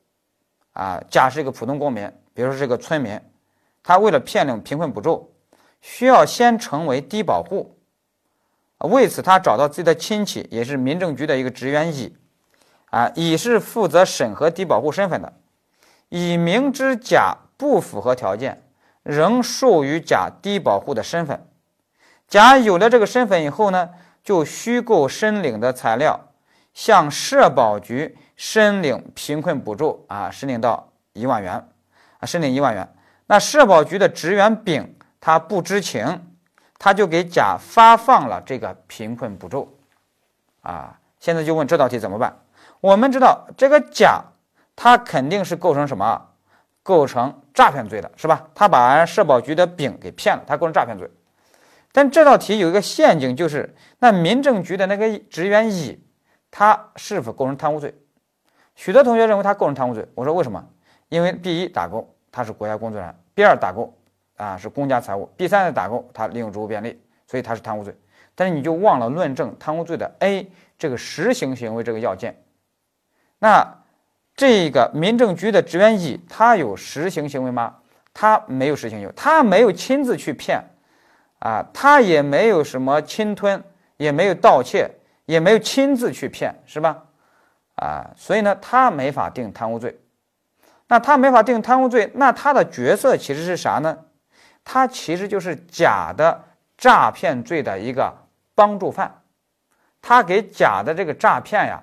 [0.73, 3.21] 啊，甲是一个普通公民，比如说是个村民，
[3.83, 5.35] 他为了骗领贫困补助，
[5.81, 7.79] 需要先成为低保户，
[8.79, 12.17] 为此他找到自己的亲戚，也是民政局的一个职员乙。
[12.91, 15.31] 啊，乙是负责审核低保户身份的，
[16.09, 18.63] 乙明知甲不符合条件，
[19.03, 21.47] 仍授予甲低保户的身份。
[22.27, 23.91] 甲有了这个身份以后呢，
[24.23, 26.29] 就虚构申领的材料，
[26.73, 31.69] 向社保局申领贫困补助啊，申领到一万元
[32.21, 32.89] 啊，申领一万元。
[33.27, 36.35] 那社保局的职员丙他不知情，
[36.79, 39.77] 他就给甲发放了这个贫困补助
[40.61, 40.99] 啊。
[41.19, 42.39] 现在就问这道题怎么办？
[42.81, 44.23] 我们知道这个甲，
[44.77, 46.28] 他肯定是构成什么？
[46.89, 48.49] 构成诈骗罪的是吧？
[48.55, 51.07] 他把社保局的丙给骗了，他构成诈骗罪。
[51.93, 56.03] 但这道题有一个陷阱，就是那民政局的那个职员乙，
[56.51, 57.95] 他是否构成贪污罪？
[58.75, 60.09] 许多同学认为他构成贪污罪。
[60.15, 60.67] 我说为什么？
[61.11, 63.95] 因为 B 一打勾，他是国家工作人员；B 二打勾，
[64.39, 67.95] 啊是公家财物；B 三打勾，他利用职务便利，所以他是贪污罪。
[68.35, 72.43] 但是你就忘了论证贪污罪的 A 这个实行行为这个要件。
[73.39, 73.78] 那
[74.39, 77.75] 这个民政局的职员乙，他有实行行为吗？
[78.15, 80.63] 他没有实行行为，他没有亲自去骗，
[81.41, 83.61] 啊，他也没有什么侵吞，
[83.97, 84.89] 也没有盗窃，
[85.27, 87.03] 也没有亲自去骗，是吧？
[87.75, 89.99] 啊，所以呢，他没法定贪污罪。
[90.87, 93.99] 那他没法定贪污罪，那他的角色其实是啥呢？
[94.65, 96.45] 他其实就是甲的
[96.77, 98.17] 诈骗罪的一个
[98.55, 99.21] 帮助犯，
[100.01, 101.83] 他给甲的这个诈骗呀。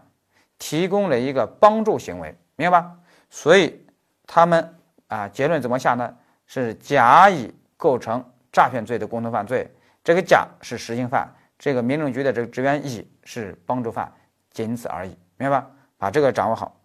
[0.58, 2.96] 提供了一个帮助行为，明白吧？
[3.30, 3.86] 所以
[4.26, 4.76] 他们
[5.08, 6.16] 啊，结论怎么下呢？
[6.48, 9.70] 是甲乙构成诈骗罪的共同犯罪，
[10.04, 14.12] 这个甲是实行犯，这个民政局的这个职员乙是帮助犯，
[14.52, 15.68] 仅此而已，明白吧？
[15.98, 16.76] 把这个掌握好。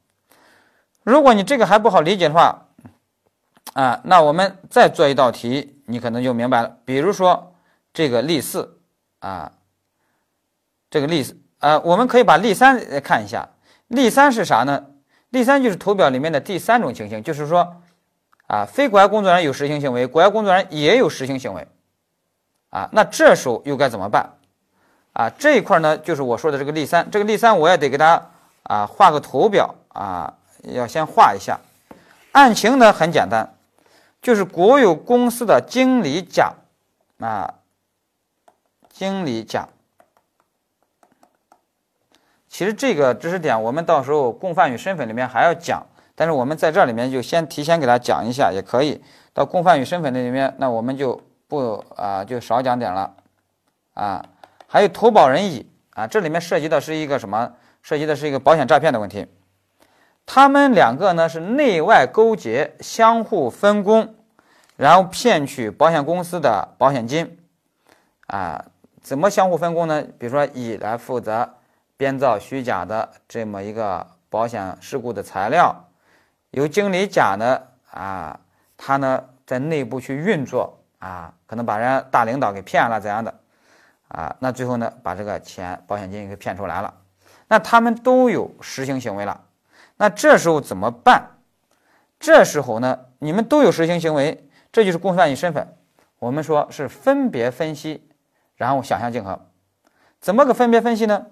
[1.03, 2.67] 如果你这个还不好理解的话，
[3.75, 6.79] 啊，那我们再做一道题，你可能就明白了。
[6.85, 7.55] 比如说
[7.93, 8.81] 这个例四
[9.19, 9.53] 啊，
[10.89, 13.49] 这个例四，呃，我们可以把例三看一下。
[13.89, 14.87] 例三是啥呢？
[15.31, 17.77] 例三就是图表里面的第三种情形，就是说，
[18.47, 21.67] 啊，非国家工作人员有实行行为，国家工作人员也有实行行为，
[22.71, 24.31] 啊，那这时候又该怎么办？
[25.13, 27.11] 啊，这一块呢，就是我说的这个例三。
[27.11, 28.31] 这个例三我也得给大家
[28.65, 31.59] 啊画个图表啊，要先画一下。
[32.33, 33.55] 案情呢很简单，
[34.23, 36.53] 就是国有公司的经理甲，
[37.19, 37.55] 啊，
[38.89, 39.69] 经理甲。
[42.51, 45.87] 其实这个知识点，我们到时候共犯与身份里面还要讲，
[46.17, 49.01] 但是我们在这里面就先提前给他讲一下，也可以
[49.33, 53.15] 到共犯与身份那里面，那我们就不啊就少讲点了，
[53.95, 54.27] 啊，
[54.67, 57.53] 还有投保人乙啊，这里面涉及的是一个什么？
[57.83, 59.29] 涉及的是一个保险诈骗的问题，
[60.27, 64.17] 他们两个呢是内外勾结，相互分工，
[64.77, 67.39] 然后骗取保险公司的保险金，
[68.27, 68.65] 啊，
[69.01, 70.05] 怎么相互分工呢？
[70.19, 71.49] 比如说乙来负责。
[72.01, 75.85] 编造虚假的这么一个保险事故的材料，
[76.49, 77.61] 由经理甲呢
[77.91, 78.41] 啊，
[78.79, 83.35] 他呢在内部去运作啊，可能把人家大领导给骗了怎样的
[84.09, 84.35] 啊？
[84.39, 86.95] 那最后呢把这个钱保险金给骗出来了，
[87.49, 89.39] 那他们都有实行行为了，
[89.99, 91.33] 那这时候怎么办？
[92.19, 95.77] 这时候呢你们都有实行行为，这就是共犯与身份。
[96.19, 98.09] 我们说是分别分析，
[98.57, 99.39] 然后想象竞合，
[100.19, 101.27] 怎么个分别分析呢？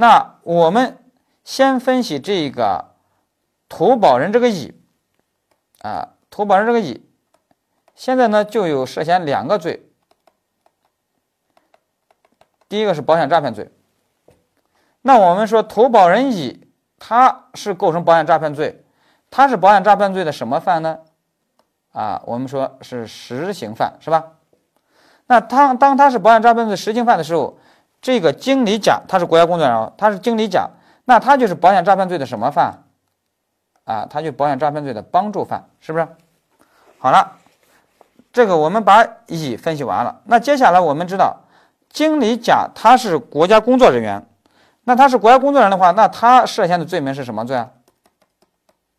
[0.00, 0.96] 那我们
[1.44, 2.94] 先分析这个
[3.68, 4.72] 投保人这个乙
[5.82, 7.06] 啊，投保人这个乙，
[7.94, 9.86] 现在呢就有涉嫌两个罪。
[12.66, 13.70] 第一个是保险诈骗罪。
[15.02, 16.66] 那我们说投保人乙
[16.98, 18.82] 他是构成保险诈骗罪，
[19.30, 21.00] 他是保险诈骗罪的什么犯呢？
[21.92, 24.32] 啊，我们说是实行犯，是吧？
[25.26, 27.58] 那他当他是保险诈骗罪实行犯的时候。
[28.00, 30.70] 这个经理甲他是国家工作人员，他是经理甲，
[31.04, 32.84] 那他就是保险诈骗罪的什么犯？
[33.84, 36.08] 啊，他就保险诈骗罪的帮助犯，是不是？
[36.98, 37.38] 好了，
[38.32, 41.40] 这个我们把乙分析完了，那接下来我们知道，
[41.88, 44.24] 经理甲他是国家工作人员，
[44.84, 47.70] 那他是国家工作人员的话，那他涉嫌的罪名是什么罪啊？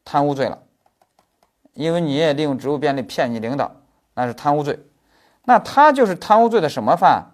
[0.04, 0.60] 贪污罪了，
[1.74, 3.72] 因为你也利用职务便利骗你领导，
[4.16, 4.80] 那是贪污罪，
[5.46, 7.31] 那他就是贪污罪的什么犯？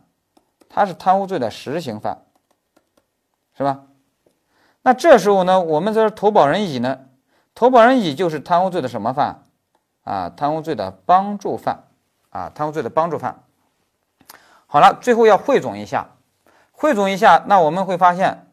[0.69, 2.23] 他是贪污罪的实行犯，
[3.57, 3.85] 是吧？
[4.81, 6.99] 那这时候呢，我们这投保人乙呢，
[7.55, 9.43] 投保人乙就是贪污罪的什么犯？
[10.03, 11.83] 啊，贪污罪的帮助犯，
[12.29, 13.43] 啊，贪污罪的帮助犯。
[14.65, 16.11] 好了，最后要汇总一下，
[16.71, 18.47] 汇总一下，那我们会发现，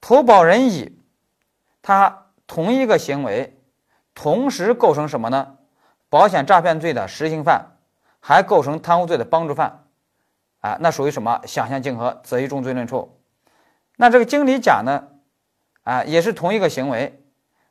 [0.00, 0.98] 投保人乙
[1.82, 3.58] 他同一个行为，
[4.14, 5.56] 同时构成什么呢？
[6.08, 7.76] 保险诈骗罪的实行犯，
[8.20, 9.84] 还构成贪污罪的帮助犯。
[10.60, 11.40] 啊，那属于什么？
[11.46, 13.20] 想象竞合，择一重罪论处。
[13.96, 15.04] 那这个经理甲呢？
[15.84, 17.22] 啊，也是同一个行为，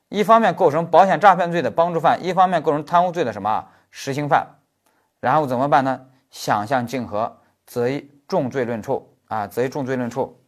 [0.09, 4.47] 一方面构成保险诈骗罪的帮助犯，一方面构成贪污罪的什么实行犯。
[5.19, 6.07] 然后怎么办呢？
[6.31, 9.17] 想象竞合，择一重罪论处。
[9.27, 10.41] 啊，择一重罪论处。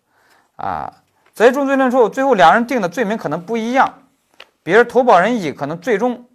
[0.56, 2.08] 啊，择一重罪论处。
[2.08, 3.94] 最后两人定的罪名可能不一样，
[4.64, 6.26] 比如投保人乙可能最终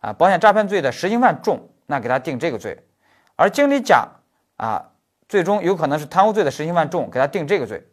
[0.00, 2.82] 啊保险诈骗罪的实行犯重，那给他定这个罪，
[3.36, 4.08] 而经理甲
[4.56, 4.89] 啊。
[5.30, 7.86] 最终有可能是贪污罪的实行犯重，给他定这个罪，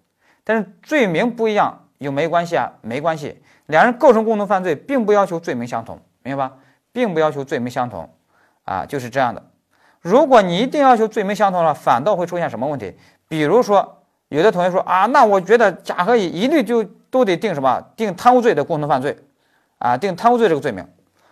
[0.43, 2.73] 但是罪名不一样，有没关系啊？
[2.81, 6.55] 没关系，两人构成共同犯罪，并不要求罪名相同，明白吧？
[6.91, 8.09] 并不要求罪名相同，
[8.63, 9.43] 啊，就是这样的。
[10.01, 12.97] 如果你一定要求罪名相同了，反倒会出现什么问题？
[13.27, 17.79] 比如说，有的同学说啊，那我觉得甲和乙一律就都得定什么？
[17.95, 19.15] 定贪污罪的共同犯罪，
[19.77, 20.87] 啊，定贪污罪这个罪名。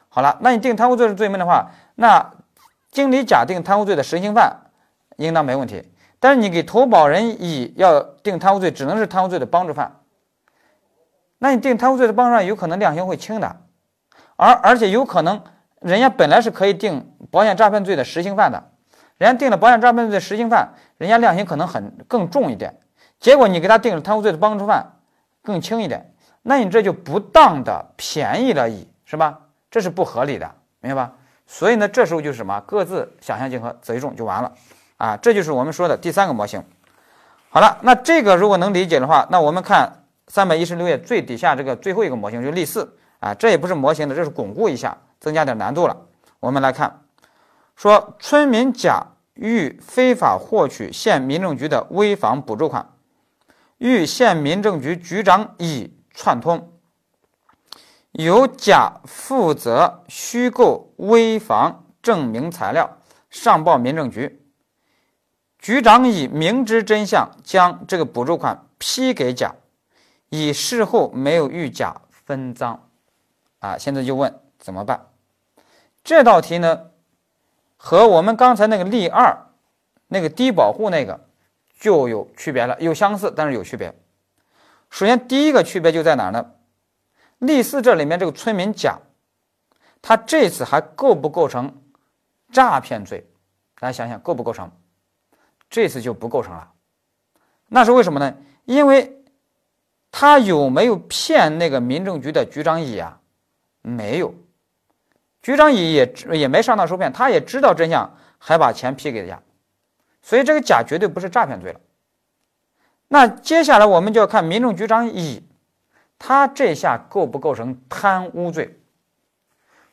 [0.10, 2.32] 好了，那你定贪污罪的罪名的话，那
[2.92, 4.56] 经理甲定贪污罪的实行犯，
[5.18, 5.92] 应当没问题。
[6.20, 10.00] 但是你给投保人乙要定贪污罪，只能是贪污罪的帮助犯。
[11.38, 13.58] 那你定贪污罪的帮助犯，有可能量刑会轻的，
[14.36, 15.44] 而而且有可能
[15.82, 18.72] 人家本来是可以定保险诈骗罪的实行犯的，
[19.18, 22.80] 人家定了保险诈骗罪实行犯，人家量刑可能很更重一点。
[23.20, 24.94] 结果你给他定了贪污罪的帮助犯，
[25.44, 29.40] 更轻一点，那你这就不当的便宜了乙，是吧？
[29.70, 30.50] 这是不合理的，
[30.80, 31.14] 明白吧？
[31.46, 34.52] 所以呢，这时候就是什么，各自想象竞合，择一重就完了。
[34.98, 36.64] 啊，这就是我们说的第三个模型。
[37.50, 45.96] 好了，那这个如果能理解的话，那我们看三百一十六页最底下这个最后一个模型就是例四啊，这也不是模型的，这是巩固一下，增加点难度了。
[46.40, 47.02] 我们来看，
[47.76, 49.02] 说村民甲
[49.36, 52.94] 欲非法获取县民政局的危房补助款，
[53.78, 56.74] 与县民政局局长乙串通，
[58.12, 62.98] 由甲负责虚构危房证明材料，
[63.30, 64.42] 上报民政局。
[65.66, 69.56] 局长乙明知真相，将这个补助款批给甲，
[70.30, 72.80] 乙事后没有与甲分赃，
[73.58, 75.08] 啊，现在就问怎么办？
[76.04, 76.92] 这道题呢，
[77.78, 79.48] 和我们刚才那个例二，
[80.08, 81.28] 那个低保户那个
[81.80, 83.92] 就有区别了，有相似，但是有区别。
[84.92, 86.52] 首先，第一个区别就在哪儿呢？
[87.40, 89.00] 例四这里面这个村民甲，
[90.04, 91.82] 他这次还构不构成
[92.52, 93.28] 诈骗罪？
[93.80, 94.72] 大家想想，构不构成？
[95.76, 96.72] 这次就不构成了，
[97.68, 98.34] 那是为什么呢？
[98.64, 99.22] 因为
[100.10, 103.20] 他有没有骗那个民政局的局长乙啊？
[103.82, 104.34] 没有，
[105.42, 109.42] 局长乙也也没上当受骗，他也知道真相，还把钱批给甲，
[110.22, 111.82] 所以这个甲绝对不是诈骗罪了。
[113.10, 115.46] 那接下来我们就要看民政局长乙，
[116.18, 118.80] 他这下构不构成贪污罪？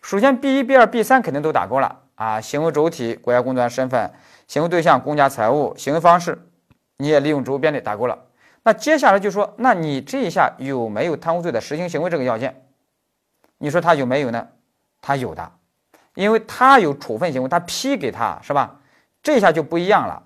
[0.00, 4.12] 首先，B 一、B 二、B 三肯定都打勾了啊，行为主体国家工作人员身份。
[4.53, 6.38] 行为对象公家财物，行为方式
[6.98, 8.18] 你也利用职务便利打勾了。
[8.62, 12.62] 那接下来就说，那你这一下有没有贪污罪的实行行为这个要件？
[13.57, 14.46] 你说他有没有呢？
[15.00, 15.53] 他有的，
[16.16, 18.78] 因为他有处分行为，他批给他是吧？
[19.22, 20.22] 这下就不一样了。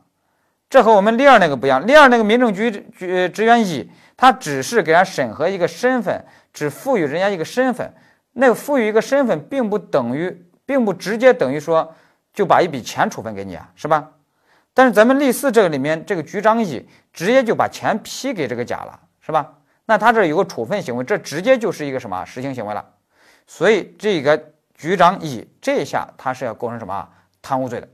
[0.68, 1.87] 这和我们例二那个不一样。
[1.87, 2.68] 例二那个民政局
[2.99, 7.95] 局职员乙，他只是给人审核一个身份，只赋予人家一个身份。
[8.33, 11.95] 那个赋予一个身份，并不等于，并不直接等于说
[12.35, 14.11] 就把一笔钱处分给你啊，是吧？
[14.77, 19.55] 但是咱们例四这个里面，这个局长乙直接就把钱批给这个甲了，是吧？
[19.87, 22.85] 那他这有个处分行为，这直接就是一个什么实行行为了。
[23.47, 27.09] 所以这个局长乙这下他是要构成什么
[27.41, 27.89] 贪污罪的？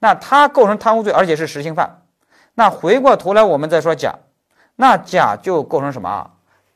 [0.00, 2.02] 那他构成贪污罪，而且是实行犯。
[2.54, 4.12] 那回过头来我们再说甲，
[4.74, 6.28] 那甲就构成什么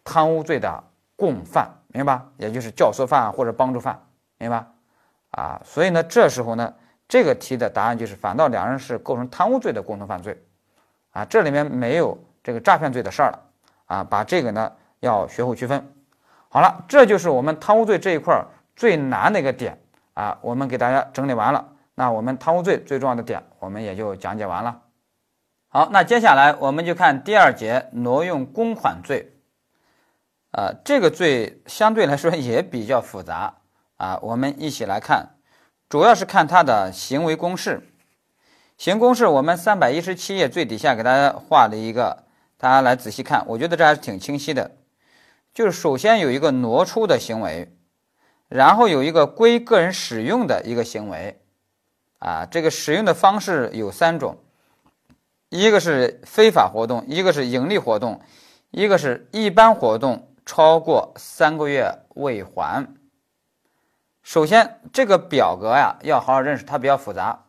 [0.05, 0.85] 贪污罪的
[1.17, 2.27] 共犯，明白吧？
[2.37, 4.01] 也就是教唆犯或者帮助犯，
[4.39, 4.65] 明白？
[5.33, 6.73] 啊，所以呢，这时候呢。
[7.13, 10.43] 这个题的答案就是，反倒两人是构成贪污罪的共同犯罪，
[11.11, 13.39] 啊，这里面没有这个诈骗罪的事儿了，
[13.85, 15.95] 啊，把这个呢要学会区分。
[16.49, 18.43] 好了，这就是我们贪污罪这一块
[18.75, 19.79] 最难的一个点
[20.15, 21.69] 啊，我们给大家整理完了。
[21.95, 24.81] 那我们贪污罪最重要的点，我们也就讲解完了。
[25.69, 29.35] 好，那接下来我们就看第二节挪用公款罪，
[30.53, 33.57] 啊，这个罪相对来说也比较复杂
[33.99, 35.32] 啊，我们一起来看。
[35.93, 37.87] 主要是看它的行为公式，
[38.79, 42.25] 行公式我们三百一十七页最底下给大家画了一个，
[42.57, 44.71] 大家来仔细看，我觉得这还是挺清晰的。
[45.53, 47.77] 就是首先有一个挪出的行为，
[48.49, 51.39] 然后有一个归个人使用的一个行为，
[52.21, 54.39] 啊，这个使用的方式有三种，
[55.51, 58.19] 一个是非法活动，一个是盈利活动，
[58.71, 62.89] 一个是一般活动超过三个月未还。
[64.23, 67.45] 首先，这个表格呀，要好好认识，它比较复杂。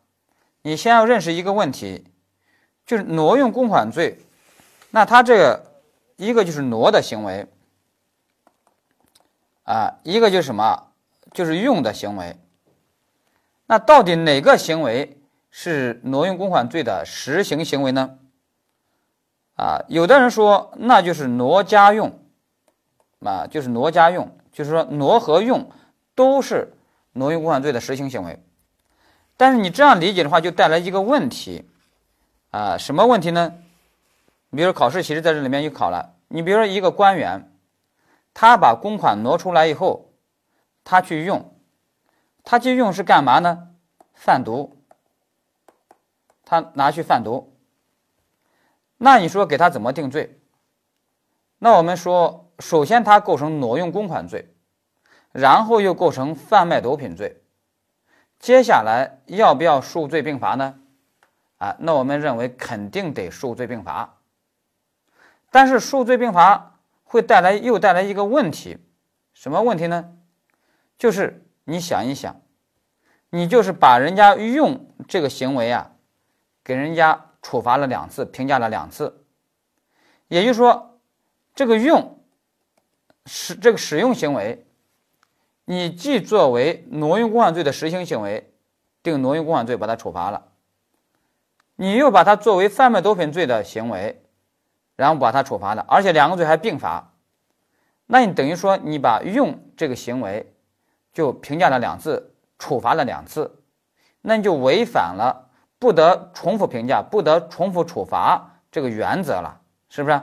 [0.64, 2.06] 你先要认识一个问题，
[2.86, 4.20] 就是挪用公款罪。
[4.90, 5.82] 那它这个
[6.16, 7.48] 一个就是挪的行为，
[9.64, 10.92] 啊，一个就是什么，
[11.32, 12.38] 就是用的行为。
[13.68, 15.22] 那到底哪个行为
[15.52, 18.18] 是挪用公款罪的实行行为呢？
[19.56, 22.20] 啊，有的人说那就是挪家用，
[23.24, 25.72] 啊，就是挪家用，就是说挪和用。
[26.16, 26.74] 都是
[27.14, 28.44] 挪用公款罪的实行行为，
[29.38, 31.70] 但是你这样理解的话，就带来一个问题
[32.52, 33.54] 啊，什么问题呢？
[34.50, 37.52] 你比如考试其实在这里面就考了，你比如说一个官员，
[38.34, 40.14] 他把公款挪出来以后，
[40.84, 41.56] 他去用，
[42.44, 43.70] 他去用是干嘛呢？
[44.14, 44.78] 贩毒，
[46.46, 47.58] 他拿去贩毒，
[48.98, 50.40] 那你说给他怎么定罪？
[51.58, 54.53] 那我们说，首先他构成挪用公款罪。
[55.34, 57.42] 然后又构成贩卖毒品罪，
[58.38, 60.80] 接下来要不要数罪并罚呢？
[61.58, 64.20] 啊，那我们认为肯定得数罪并罚。
[65.50, 68.78] 但是数罪并罚会带来又带来一个问题，
[69.34, 70.14] 什么问题呢？
[71.00, 72.40] 就是你想一想，
[73.32, 75.94] 你就是把人家用这个行为啊，
[76.64, 79.26] 给人家处罚了两次，评价了两次，
[80.28, 81.00] 也就是说，
[81.56, 82.24] 这个用
[83.26, 84.63] 使这个使用行为。
[85.66, 88.54] 你既作为挪用公款罪的实行行为，
[89.02, 90.48] 定挪用公款罪把它处罚了，
[91.76, 94.24] 你又把它作为贩卖毒品罪的行为，
[94.96, 97.14] 然后把它处罚了，而且两个罪还并罚，
[98.06, 100.54] 那你等于说你把用这个行为
[101.14, 103.64] 就评价了两次，处罚了两次，
[104.22, 105.50] 那你就违反了
[105.80, 110.22] 不得重复评价、不得重复处罚这个原则了，是不是？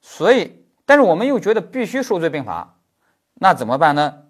[0.00, 2.76] 所以，但是我们又觉得必须数罪并罚，
[3.42, 4.22] 那怎么办呢？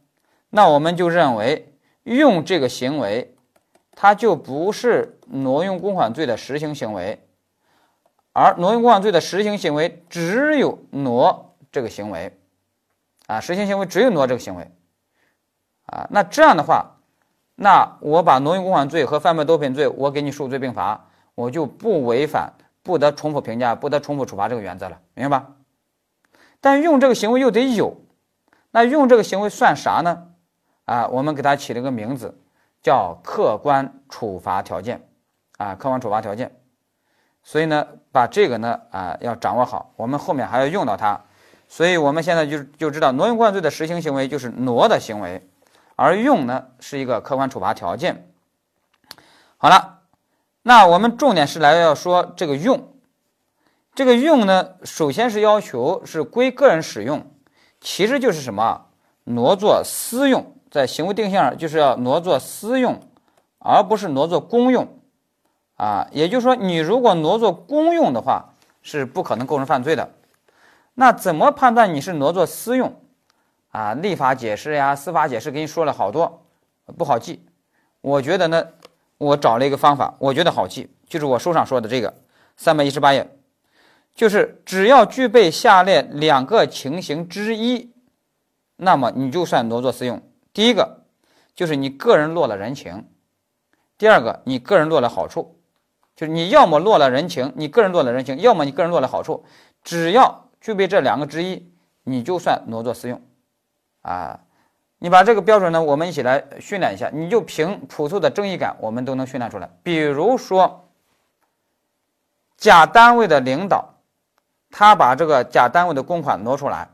[0.49, 3.35] 那我们就认为用这个行为，
[3.95, 7.23] 它就不是挪用公款罪的实行行为，
[8.33, 12.39] 而挪用公款罪的实行行为只有挪这个行为，
[13.27, 14.71] 啊，实行行为只有挪这个行为，
[15.85, 16.97] 啊，那这样的话，
[17.55, 25.49] 那我把挪用公款罪和贩卖毒品罪，我给你数罪并罚，我就不违反不得重复评价、不得重复处罚这个原则了，明白吧？
[26.63, 27.99] 但用这个行为又得有，
[28.73, 30.29] 那用这个行为算啥呢？
[30.87, 32.37] 啊，我们给它起了个名字，
[32.83, 35.07] 叫客观处罚条件，
[35.59, 36.59] 啊，客观处罚条件。
[37.45, 41.21] 所以呢，把这个呢，啊，要掌握好，我们后面还要用到它。
[41.69, 45.49] 所以我们现在就就知道，挪用公款罪的实行行为就是挪的行为，
[45.97, 48.29] 而用呢是一个客观处罚条件。
[49.57, 50.01] 好了，
[50.63, 52.95] 那我们重点是来要说这个用。
[53.95, 57.27] 这个用呢，首先是要求是归个人使用，
[57.83, 58.87] 其实就是什么
[59.25, 63.01] 挪作私用，在行为定性上就是要挪作私用，
[63.59, 64.89] 而不是挪作公用，
[65.75, 70.13] 啊，也就是说，你如果挪作公用的话，是不可能构成犯罪的。
[70.95, 72.95] 那怎么判断你是挪作私用？
[73.73, 76.45] 啊，立法解释呀，司法解释给你说了好多，
[76.97, 77.45] 不好记。
[78.01, 78.65] 我觉得呢，
[79.19, 82.15] 我找了一个方法，我觉得好记，就是我书上说的这个
[82.57, 83.29] 三百一十八页。
[84.15, 87.93] 就是只要具备下列两个情形之一，
[88.77, 90.23] 那么你就算挪作私用。
[90.53, 91.05] 第一个
[91.55, 93.09] 就是你个人落了人情，
[93.97, 95.59] 第二个你个人落了好处，
[96.15, 99.45] 就是你要么落了人情，你个人落了人情，要么你个人落了好处。
[99.83, 101.73] 只要具备这两个之一，
[102.05, 103.21] 你就算挪作私用。
[104.03, 104.41] 啊，
[104.99, 109.71] 你把这个标准呢，我们一起来训练一下，你就凭朴素的正义感，我们都能训练出来。
[109.83, 110.91] 比如说，
[112.59, 113.92] 甲单位的领导。
[114.73, 116.89] 他把这个甲单位的公款挪出来，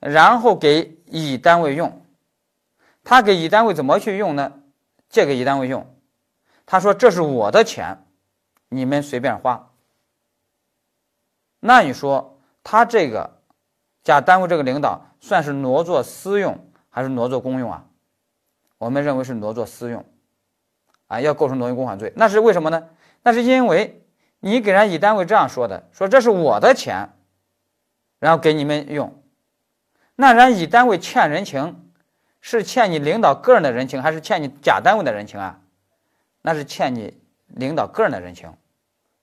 [0.00, 2.04] 然后给乙单位用。
[3.04, 4.52] 他给乙单位怎么去用呢？
[5.08, 5.86] 借给乙单位用。
[6.66, 8.04] 他说：“这是我的钱，
[8.68, 9.70] 你们随便花。”
[11.60, 13.40] 那你说他这个
[14.02, 17.86] 甲单位这个领导算是挪作私用还是挪作公用啊？
[18.78, 20.04] 我们认为是挪作私用，
[21.06, 22.12] 啊，要构成挪用公款罪。
[22.16, 22.88] 那是为什么呢？
[23.22, 24.02] 那是因为。
[24.40, 27.10] 你给人乙单位这样说的，说这是我的钱，
[28.20, 29.22] 然后给你们用，
[30.14, 31.90] 那人乙单位欠人情，
[32.40, 35.60] 是欠你领导个人的人情，还是欠你甲单位的人情啊？
[36.42, 38.54] 那是欠你领导个人的人情，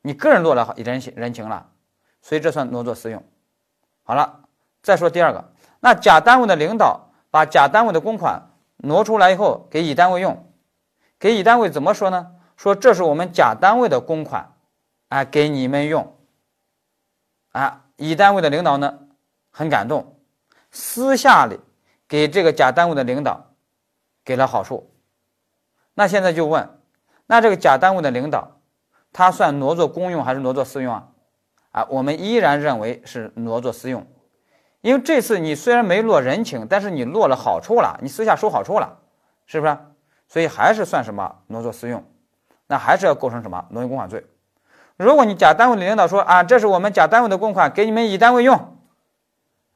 [0.02, 1.70] 你个人落了人情人情了，
[2.22, 3.24] 所以这算挪作私用。
[4.04, 4.42] 好了，
[4.84, 10.52] 再说第二个，那甲单位的领导把甲单位的公款挪出来以后给乙单位用，
[11.18, 12.34] 给乙单位怎么说呢？
[12.58, 14.52] 说这是我们甲单位的公款。
[15.10, 16.18] 啊，给你们用，
[17.52, 19.00] 啊，乙单位的领导呢
[19.52, 20.20] 很感动，
[20.72, 21.60] 私下里
[22.08, 23.54] 给这个甲单位的领导
[24.24, 24.92] 给了好处。
[25.94, 26.80] 那现在就问，
[27.26, 28.60] 那这个甲单位的领导，
[29.14, 31.08] 他算挪作公用还是挪作私用啊？
[31.72, 34.06] 啊，我们依然认为是挪作私用，
[34.82, 39.00] 因为这次你虽然没落人情，但是你落了好处了，你私下收好处了，
[39.46, 39.78] 是不是？
[40.28, 42.04] 所以还是算什么挪作私用？
[42.68, 44.26] 那还是要构成什么挪用公款罪？
[44.98, 48.78] 如果你甲单位的领导说啊，这是我们甲单位的公款，给你们乙单位用，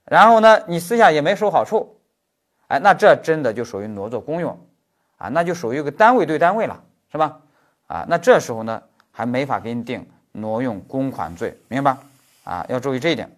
[0.05, 1.99] 然后呢，你私下也没收好处，
[2.67, 4.57] 哎，那这真的就属于挪作公用，
[5.17, 7.39] 啊，那就属于一个单位对单位了，是吧？
[7.87, 11.97] 啊，那这时候呢，还没法给你定挪用公款罪，明白？
[12.45, 13.35] 啊，要注意这一点。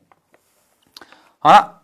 [1.39, 1.81] 好了，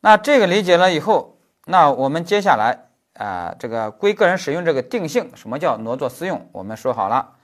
[0.00, 6.48] 那这个理解了以后，那我们接下来啊，这个归个人使用这个定性，什么叫挪作私用？
[6.52, 7.34] 我们说好了。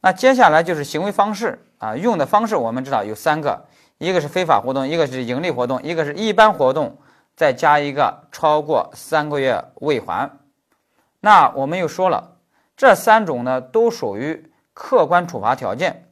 [0.00, 3.66] 那接下来就是行为方式啊，用的方式我们知道有三个，
[3.98, 6.98] 一个是非法活动，一个是盈利活动，一个是一般活动，
[7.34, 10.30] 再加一个超过三个月未还。
[11.20, 12.36] 那我们又说了，
[12.76, 16.04] 这三种呢都属于客观处罚条件。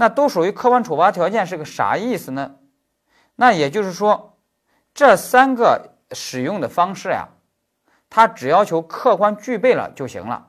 [0.00, 2.56] 那都属于客观处罚条件是个啥意思呢？
[3.34, 4.36] 那也就是说，
[4.94, 7.28] 这三个使用的方式呀，
[8.08, 10.48] 它只要求客观具备了就行了。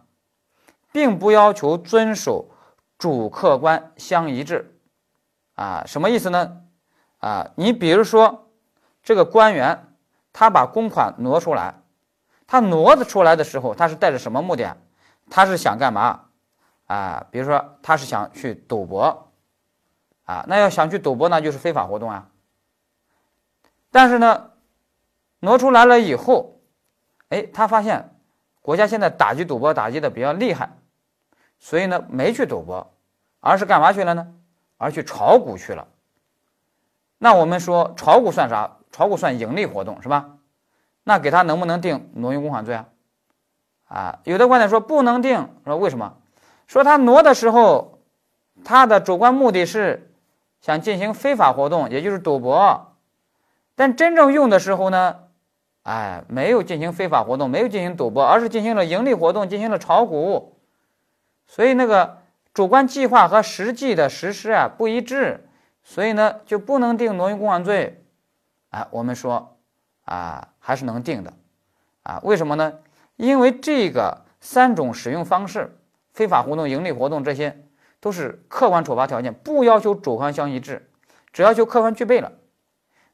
[0.92, 2.50] 并不要求遵守
[2.98, 4.80] 主客观相一致，
[5.56, 6.62] 啊，什么意思呢？
[7.20, 8.50] 啊，你比如说
[9.04, 9.96] 这个官员，
[10.32, 11.76] 他把公款挪出来，
[12.48, 14.78] 他挪的出来的时候，他是带着什么目的？
[15.30, 16.26] 他是想干嘛？
[16.88, 19.32] 啊，比如说他是想去赌博，
[20.26, 22.30] 啊，那要想去赌博，那就是非法活动啊。
[23.92, 24.52] 但是呢，
[25.40, 26.60] 挪出来了以后，
[27.30, 28.16] 哎，他发现
[28.62, 30.79] 国家现在打击赌博打击的比较厉害，
[31.60, 32.92] 所以呢没去赌博，
[33.40, 34.28] 而是干嘛去了呢？
[34.78, 35.88] 而去炒股去了。
[37.18, 38.78] 那我们说炒股算啥？
[38.92, 40.38] 炒股算盈利活动是吧？
[41.04, 42.86] 那给他能不能定挪用公款罪啊？
[43.88, 46.18] 啊，有的观点说不能定，说为什么？
[46.68, 48.00] 说他挪的时候，
[48.64, 50.14] 他的主观目的是
[50.62, 52.94] 想进行非法活动，也就是赌博，
[53.76, 55.16] 但真正用的时候呢，
[55.84, 60.59] 哎，没有进行非法活动，没有进行赌博，而是进行了盈利活动，进行了炒股，
[61.50, 62.20] 所以那个
[62.54, 65.50] 主观计划和实际的实施啊不一致，
[65.82, 68.06] 所以呢就不能定挪用公款罪。
[68.70, 69.58] 啊，我们说
[70.06, 71.34] 啊还是能定的，
[72.04, 72.76] 啊，为什么呢？
[73.16, 75.76] 因为这个三种使用方式。
[76.12, 77.64] 非法活动、盈利活动，这些
[78.02, 80.90] 都是客观处罚条件，不要求主观相一致，
[81.32, 82.34] 只要求客观具备了。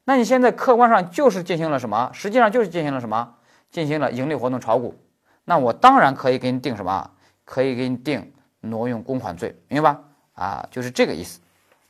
[0.04, 2.10] 那你现在客观上就是进行了什么？
[2.12, 3.36] 实际上就是进行了什么？
[3.70, 4.98] 进行了盈利活动炒股。
[5.44, 7.12] 那我当然可以给你定什么？
[7.46, 8.30] 可以给你定
[8.60, 10.00] 挪用公款罪，明白吧？
[10.34, 11.40] 啊，就是这个意思。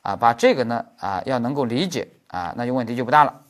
[0.03, 3.43] 啊，把这个呢啊要能够理解啊，那就问题就不大了。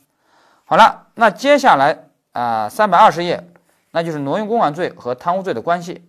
[0.65, 3.47] 好了，那接下来啊三百二十页，
[3.91, 6.03] 那就是挪用公款罪和贪污罪的关系，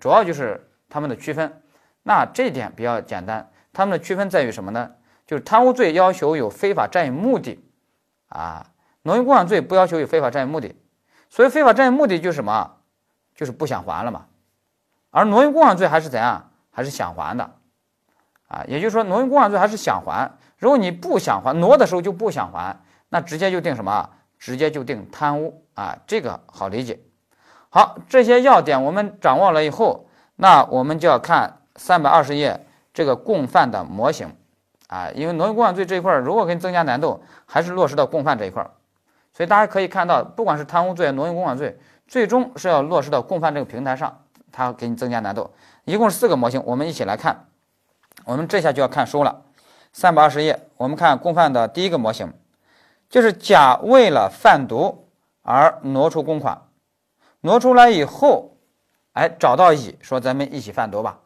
[0.00, 0.66] 主要就是。
[0.86, 1.60] 他们的区分，
[2.04, 3.50] 那这一点比较简单。
[3.72, 4.92] 他们的区分在于什么呢？
[5.26, 7.58] 就是贪污罪要求有非法占有目的，
[8.28, 8.70] 啊，
[9.02, 10.72] 挪用公款罪不要求有非法占有目的。
[11.30, 12.76] 所以非法占有目的就是什么？
[13.34, 14.26] 就是不想还了嘛。
[15.14, 16.50] 而挪用公款罪还是怎样？
[16.72, 17.48] 还是想还的，
[18.48, 20.28] 啊，也就是说挪用公款罪还是想还。
[20.58, 22.76] 如果你不想还，挪的时候就不想还，
[23.10, 24.10] 那直接就定什么？
[24.40, 26.98] 直接就定贪污啊，这个好理解。
[27.70, 30.08] 好，这些要点我们掌握了以后。
[30.34, 34.34] 那我们就要看三百二十页这个共犯的模型，
[34.88, 38.72] 啊，因为挪用公款罪这一块儿如果给你增加难度，还是落实到共犯这一块儿
[39.32, 44.23] 所以大家可以看到，不管是贪污罪、挪用公款罪，最终是要落实到共犯这个平台上，
[44.54, 45.50] 它给你增加难度。
[45.84, 47.48] 一共是四个模型，我们一起来看。
[48.24, 49.42] 我们这下就要看书了，
[49.92, 52.32] 三百二十页，我们看共犯的第一个模型，
[53.10, 55.08] 就是甲为了贩毒
[55.42, 56.62] 而挪出公款，
[57.40, 58.52] 挪出来以后。
[59.14, 61.20] 哎，找到乙说咱们一起贩毒吧，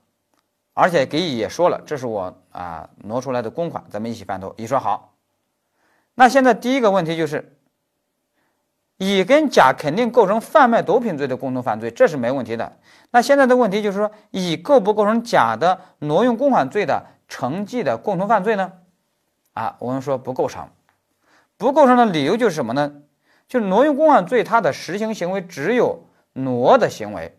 [0.75, 4.53] 而且给乙也说了，这是我啊挪出来的公款，咱们一起贩毒。
[4.59, 5.15] 乙说好。
[6.15, 7.58] 那现在第一个问题就是，
[8.99, 12.77] 乙跟甲肯定构成贩卖毒品罪的共同犯罪，这是没问题的。
[13.11, 18.73] 那现在的问题就是说，乙构不构成甲的挪用公款罪的成绩的共同犯罪呢？
[19.55, 20.69] 啊，我们说不构成，
[21.57, 22.93] 不构成的理由就是什么呢？
[23.47, 27.39] 就挪用公款罪它的实行行为只有挪的行为。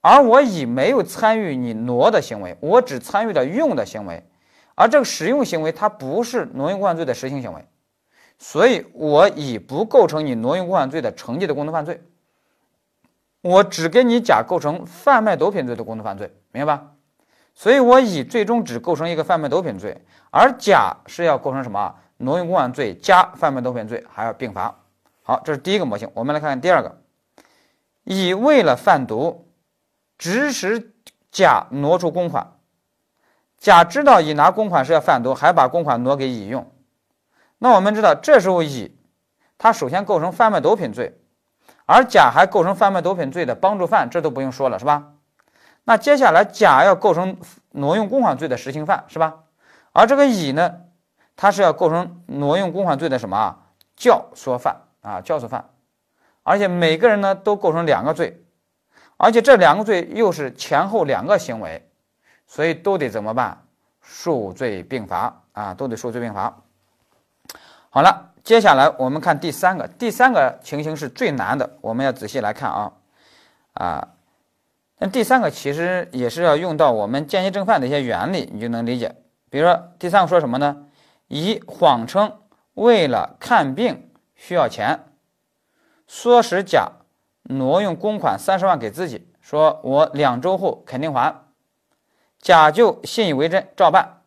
[0.00, 4.28] 而我乙没有参与你挪的行为，我只参与了用的行为，
[4.74, 7.64] 而这个使用行为它不是挪用公款罪的实行行为，
[8.42, 12.02] 所以我乙不构成你挪用公款罪的成绩的共同犯罪，
[13.40, 16.88] 我只跟你甲构成贩卖毒品罪的共同犯罪，明白吧？
[17.54, 21.94] 所以我乙最终只构成一个贩卖毒品罪，而甲是要构成什么？
[22.16, 24.74] 挪用公款罪加贩卖毒品罪还要并罚。
[25.22, 26.98] 好，这是第一个模型，我们来看看第二个，
[28.02, 29.46] 乙为了贩毒。
[30.18, 30.92] 指使
[31.32, 32.52] 甲挪出公款，
[33.58, 36.70] 甲知道乙拿公款是要贩毒，还把公款挪给乙用。
[37.62, 38.98] 那我们知道，这时候乙
[39.56, 41.16] 他首先构成贩卖毒品罪，
[41.86, 45.12] 而甲还构成贩卖毒品罪的帮助犯，这都不用说了，是吧？
[45.84, 47.36] 那接下来甲要构成
[47.70, 49.44] 挪用公款罪的实行犯，是吧？
[49.92, 50.74] 而这个乙呢，
[51.36, 53.58] 他是要构成挪用公款罪的什么啊
[53.94, 55.70] 教唆犯啊，教唆犯，
[56.42, 58.44] 而且每个人呢都构成两个罪。
[59.16, 61.88] 而且这两个罪又是前后两个行为，
[62.48, 63.62] 所以都得怎么办？
[64.00, 66.60] 数罪并罚啊，都得数罪并罚。
[67.94, 72.92] 好了，接下来我们看第三个，第三个情形是最难的，我们要仔细来看啊
[73.74, 74.08] 啊。
[74.96, 79.14] 那第三个其实也是要用到我们间接正犯的一些原理，你就能理解。
[79.50, 80.86] 比如说第三个说什么呢？
[81.28, 82.38] 乙谎称
[82.72, 85.04] 为了看病需要钱，
[86.08, 86.92] 唆使甲。
[87.44, 91.42] 挪用公款三十万给自己，说我两周后肯定还，
[92.40, 94.22] 甲就信以为真，照办。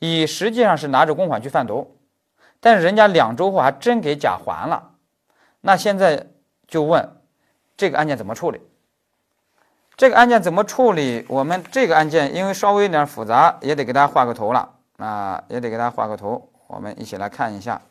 [0.00, 1.99] 乙实际上是拿着公款去贩毒，
[2.60, 4.90] 但是人家两周后还真给甲还了。
[5.62, 6.26] 那现在
[6.68, 7.16] 就问
[7.76, 8.60] 这个案件怎么处理？
[9.96, 11.26] 这个案件怎么处理？
[11.28, 16.50] 我们这个案件因为稍微有点复杂，也得给大家画个图了啊，也得给大家画个图。
[16.68, 17.82] 我们一起来看一下。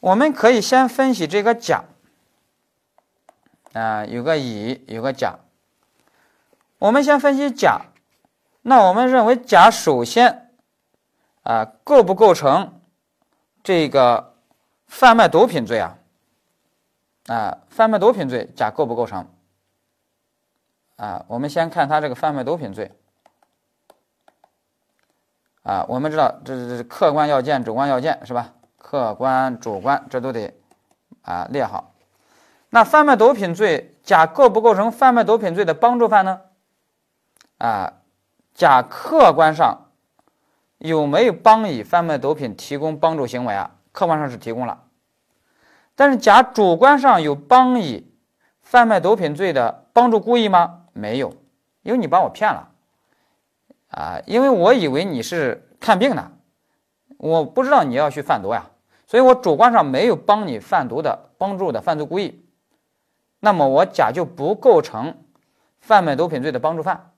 [0.00, 1.84] 我们可以先分析这个甲。
[3.72, 5.36] 啊，有个乙，有个甲。
[6.78, 7.82] 我们先分析甲。
[8.62, 10.50] 那我们认为甲首先
[11.42, 12.77] 啊，构不构成
[13.68, 14.32] 这个
[14.86, 15.98] 贩卖毒品罪啊，
[17.26, 19.28] 啊，贩卖毒品罪甲构不构成？
[20.96, 22.90] 啊，我们先看他这个贩卖毒品罪。
[25.64, 28.54] 啊，我们知道这是客观要件、主观要件是吧？
[28.78, 30.58] 客观、主观这都得
[31.20, 31.92] 啊列好。
[32.70, 36.40] 那贩卖毒品罪，甲构不构成贩卖毒品罪的帮助犯呢？
[37.58, 37.92] 啊，
[38.54, 39.87] 甲客观上
[40.78, 43.72] 有没有帮乙贩卖毒品提供帮助行为啊？
[43.92, 44.84] 客观上是提供了，
[45.96, 48.12] 但是甲主观上有帮乙
[48.62, 50.84] 贩卖毒品罪的帮助故意吗？
[50.92, 51.34] 没有，
[51.82, 52.68] 因为你把我骗了。
[53.90, 56.30] 啊，因为我以为你是看病的，
[57.16, 58.70] 我不知道你要去贩毒呀，
[59.06, 62.44] 所以我主观上没有帮你贩毒的帮助的犯罪故意，
[63.40, 65.16] 那么我甲就不构成
[65.80, 67.12] 贩卖毒品罪的帮助犯，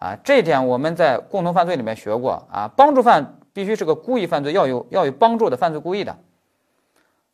[0.00, 6.18] 啊，这一点我们在共同犯罪里面学过啊，帮助犯必须是个故意犯罪，要有要有帮助的犯罪故意的。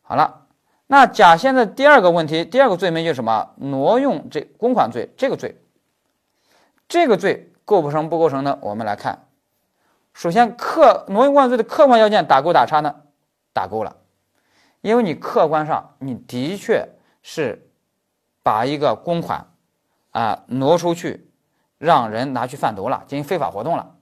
[0.01, 0.45] 好了，
[0.85, 3.55] 那甲现在第二个问题，第二个罪名就是什么？
[3.55, 5.59] 挪用这公款罪这个罪，
[6.87, 7.51] 这个罪。
[7.65, 8.57] 构不成不构成呢？
[8.61, 9.27] 我们来看，
[10.13, 12.95] 首先客挪用公款罪的客观要件打勾打叉呢？
[13.51, 13.97] 打勾了，
[14.79, 16.87] 因为你客观上你的确
[17.21, 17.69] 是
[18.41, 19.47] 把一个公款
[20.11, 21.26] 啊挪出去，
[21.77, 23.95] 让人拿去贩毒了，进行非法活动了，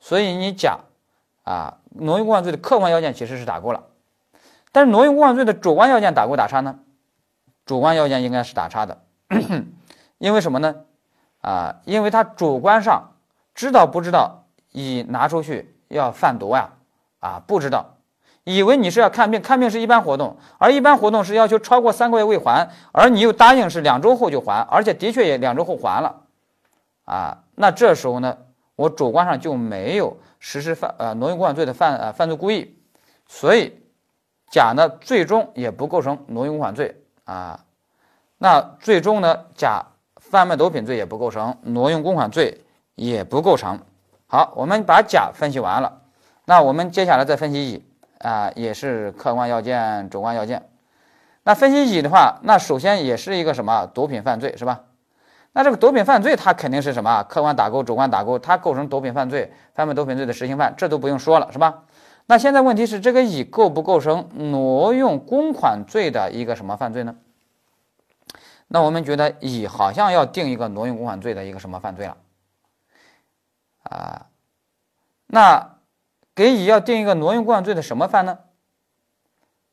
[0.00, 0.78] 所以你甲
[1.44, 3.84] 啊挪用公款罪的客观要件其实是打勾了，
[4.72, 6.80] 但是挪用公款罪的主观要件打勾打叉呢？
[7.64, 9.02] 主观要件应该是打叉的，
[10.18, 10.74] 因为什么呢？
[11.40, 13.12] 啊，因为他主观上
[13.54, 16.70] 知道不知道乙拿出去要贩毒呀？
[17.20, 17.98] 啊，不知道，
[18.42, 26.21] 以为你是要看病，看病是一般活动，而一般活动是要求超过三个月未还，而你又答应是两周后就还，而且的确也两周后还了，
[27.12, 28.38] 啊，那这时候呢，
[28.76, 32.76] 我主观上就没有实施犯呃挪用公款罪的犯呃犯罪故意，
[33.26, 33.72] 所以
[34.50, 37.64] 甲呢最终也不构成挪用公款罪啊，
[38.38, 39.86] 那最终呢甲。
[40.30, 42.62] 贩卖毒品罪也不构成，挪用公款罪
[42.94, 43.78] 也不构成。
[44.26, 46.00] 好，我们把甲分析完了，
[46.46, 47.84] 那我们接下来再分析乙
[48.18, 50.62] 啊，也是客观要件、主观要件。
[51.42, 54.80] 那分析乙的话，那首先也是一个什么毒品犯罪是吧？
[55.52, 57.22] 那这个毒品犯罪它肯定是什么啊？
[57.22, 61.84] 客观打勾、主观打勾，它构成毒品犯罪、贩卖毒品罪的实行犯，这都不用说了是吧？
[62.26, 67.16] 那现在问题是这个乙构不构成挪用公款罪的一个什么犯罪呢？
[68.68, 72.16] 那我们觉得乙好像要定一个挪用公款罪的一个什么犯罪了
[73.82, 74.26] 啊？
[75.26, 75.76] 那
[76.34, 78.38] 给乙要定一个挪用公款罪的什么犯呢？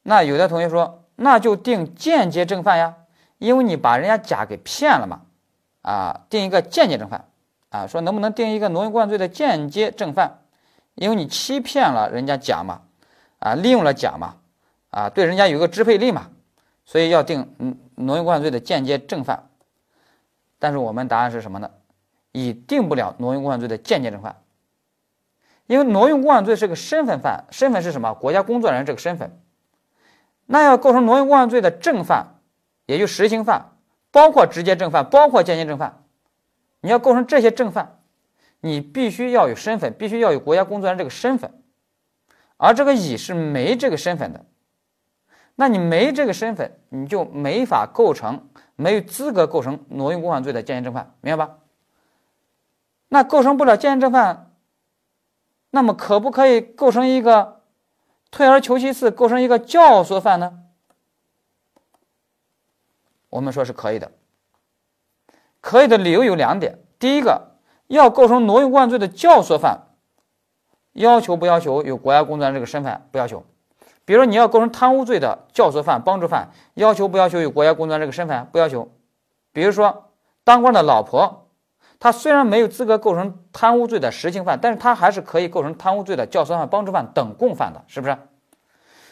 [0.03, 2.95] 那有的同学说，那就定间接正犯呀，
[3.37, 5.21] 因为你把人家甲给骗了嘛
[5.89, 7.25] 啊，定一个间接正犯
[7.69, 10.41] 啊，说能不能定一个挪用公款罪的间接正犯？
[10.93, 12.81] 因为你欺骗了人家甲嘛
[13.39, 14.35] 啊，利用了甲嘛
[14.91, 16.29] 啊，对人家有个支配力嘛。
[16.85, 19.49] 所以要定嗯挪用公款罪的间接正犯，
[20.59, 21.71] 但是我们答案是什么呢？
[22.33, 24.35] 乙定不了挪用公款罪的间接正犯，
[25.65, 28.13] 因为挪用公款罪是个身份犯，身份是什么？
[28.13, 29.39] 国家工作人员这个身份，
[30.45, 32.35] 那要构成挪用公款罪的正犯，
[32.85, 33.71] 也就实行犯，
[34.11, 36.03] 包括直接正犯，包括间接正犯，
[36.81, 37.99] 你要构成这些正犯，
[38.61, 41.51] 你必须要有身份，必须要有国家工作人员这个身份，
[42.57, 44.45] 而这个乙是没这个身份的。
[45.55, 51.57] 那你没这个身份，你就没法构成，没有资格构成挪用公款罪的间接正犯，明白吧？
[53.09, 54.53] 那构成不了间接正犯，
[55.71, 57.61] 那么可不可以构成一个
[58.31, 60.59] 退而求其次，构成一个教唆犯呢？
[63.29, 64.11] 我们说是可以的，
[65.61, 67.51] 可以的理由有两点：第一个，
[67.87, 69.87] 要构成挪用公款罪的教唆犯，
[70.93, 73.01] 要求不要求有国家工作人员这个身份？
[73.11, 73.43] 不要求。
[74.05, 78.47] 比如说你要构成贪污罪的教唆犯、帮助犯，要求不要求有国家工作人员这个身份？
[78.51, 78.91] 不要求。
[79.53, 80.11] 比如说
[80.43, 81.47] 当官的老婆，
[81.99, 88.17] 她虽然没有资格构成贪污罪的实行犯，但是她还是可以构成贪污罪的教唆犯、帮助犯等共犯的，是不是？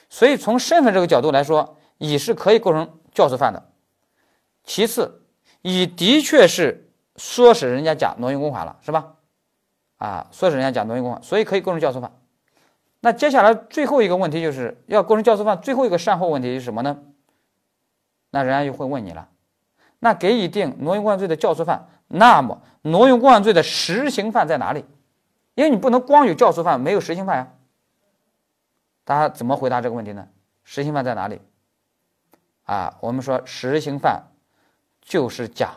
[0.10, 3.62] 所以从身份这个角度来说，乙是可以构成教唆犯的。
[4.68, 5.24] 其次，
[5.64, 9.16] 乙的确是唆使人家甲挪用公款了，是吧？
[9.98, 12.12] 啊，唆使人家甲挪用公款，所以可以构成教唆犯。
[13.00, 17.00] 那接下来最后一个问题就是要构成教唆犯，最后一个善后问题是什么呢？
[18.30, 19.30] 那人家就会问你了，
[20.00, 24.84] 那给乙定挪用公款罪的教唆犯，那么挪用公款罪的实行犯在哪里？
[25.56, 27.48] 因为你不能光有教唆犯没有实行犯呀。
[29.06, 30.28] 大家怎么回答这个问题呢？
[30.66, 31.42] 实行犯在哪里？
[32.66, 34.24] 啊，我们说实行犯
[35.08, 35.72] 就是甲。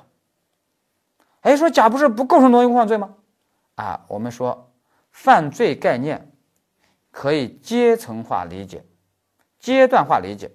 [1.42, 3.14] 哎，说甲不是不构成挪用公款罪吗？
[3.76, 4.72] 啊，我们说
[5.10, 6.26] 犯罪概念。
[7.12, 8.84] 可以阶层化理解，
[9.58, 10.52] 阶段化理解，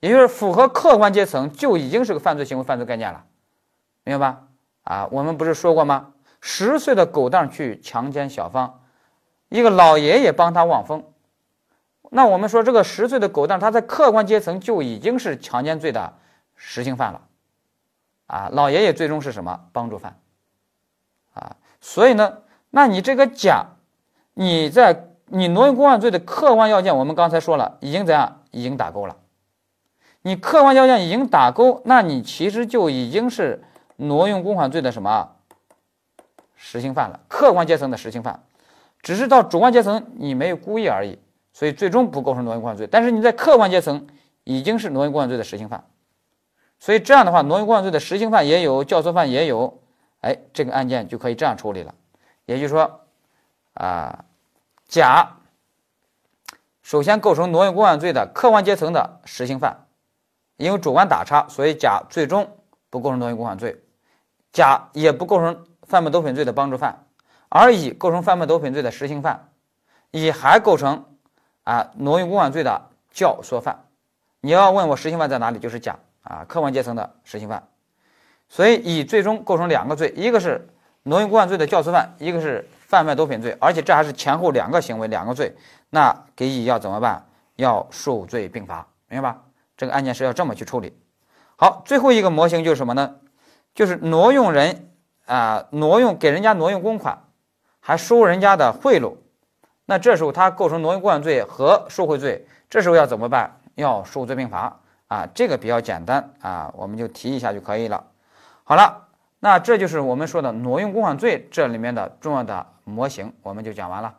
[0.00, 3.26] 也就是符合客观阶层就已经是个犯罪行为、犯罪概念了，
[4.04, 4.48] 明白吧？
[4.84, 6.14] 啊，我们不是说过吗？
[6.40, 8.80] 十岁的狗蛋去强奸小芳，
[9.50, 11.04] 一个老爷爷帮他望风。
[12.08, 16.14] 那我们说这个十岁的狗蛋，他在客观阶层就已经是强奸罪的
[16.64, 17.20] 实行犯了，
[18.28, 20.16] 啊，老爷爷最终是什么帮助犯？
[21.34, 22.38] 啊，所以呢，
[22.70, 23.66] 那你这个甲，
[24.34, 28.42] 你在你挪用公款罪的客观要件，我们刚才说了，已经怎样？
[28.52, 29.16] 已经打勾了。
[30.22, 33.64] 你客观要件已经打勾，那你其实就已经是
[33.96, 35.36] 挪用公款罪的什么？
[36.54, 38.44] 实行犯了，客观阶层的实行犯，
[39.02, 41.18] 只是到主观阶层你没有故意而已，
[41.52, 42.86] 所以最终不构成挪用公款罪。
[42.86, 44.06] 但是你在客观阶层
[44.44, 45.84] 已经是挪用公款罪的实行犯，
[46.82, 49.80] 所以这样的话，挪用公款罪的实行犯也有，教唆犯也有，
[50.22, 51.94] 哎，这个案件就可以这样处理了。
[52.44, 53.02] 也就是说，
[53.74, 54.24] 啊，
[54.88, 55.36] 甲
[56.82, 59.86] 首先构成挪用公款罪的客观阶层的实行犯，
[60.56, 62.58] 因为主观打差，所以甲最终
[62.90, 63.80] 不构成挪用公款罪，
[64.52, 65.64] 甲也不构成。
[65.84, 67.04] 贩卖毒品罪的帮助犯，
[67.50, 69.50] 而乙构成贩卖毒品罪的实行犯，
[70.10, 71.04] 乙还构成
[71.64, 73.84] 啊挪用公款罪的教唆犯。
[74.40, 77.62] 你要问我实行犯在哪里，就是甲啊客观阶层的实行犯。
[78.48, 80.68] 所以乙最终构成两个罪，一个是
[81.04, 85.54] 挪用公款罪的教唆犯，一个是贩卖毒品罪，而且这还是前后两个行为两个罪。
[85.90, 87.24] 那给乙要怎么办？
[87.56, 89.42] 要数罪并罚，明白吧？
[89.76, 90.96] 这个案件是要这么去处理。
[91.56, 93.16] 好，最后一个模型就是什么呢？
[93.74, 94.88] 就是挪用人。
[95.24, 97.16] 啊，挪用给人家挪用公款，
[97.78, 99.14] 还收人家的贿赂，
[99.86, 103.60] 那这时候他构成挪用公款罪和受贿罪，这时候要怎么办？
[103.76, 104.80] 要数罪并罚
[105.12, 108.02] 啊，这个比较简单啊，我们就提一下就可以了。
[108.64, 109.08] 好了，
[109.40, 114.14] 那这就是我们说的挪用公款罪这里面的重要的模型，我们就讲完了。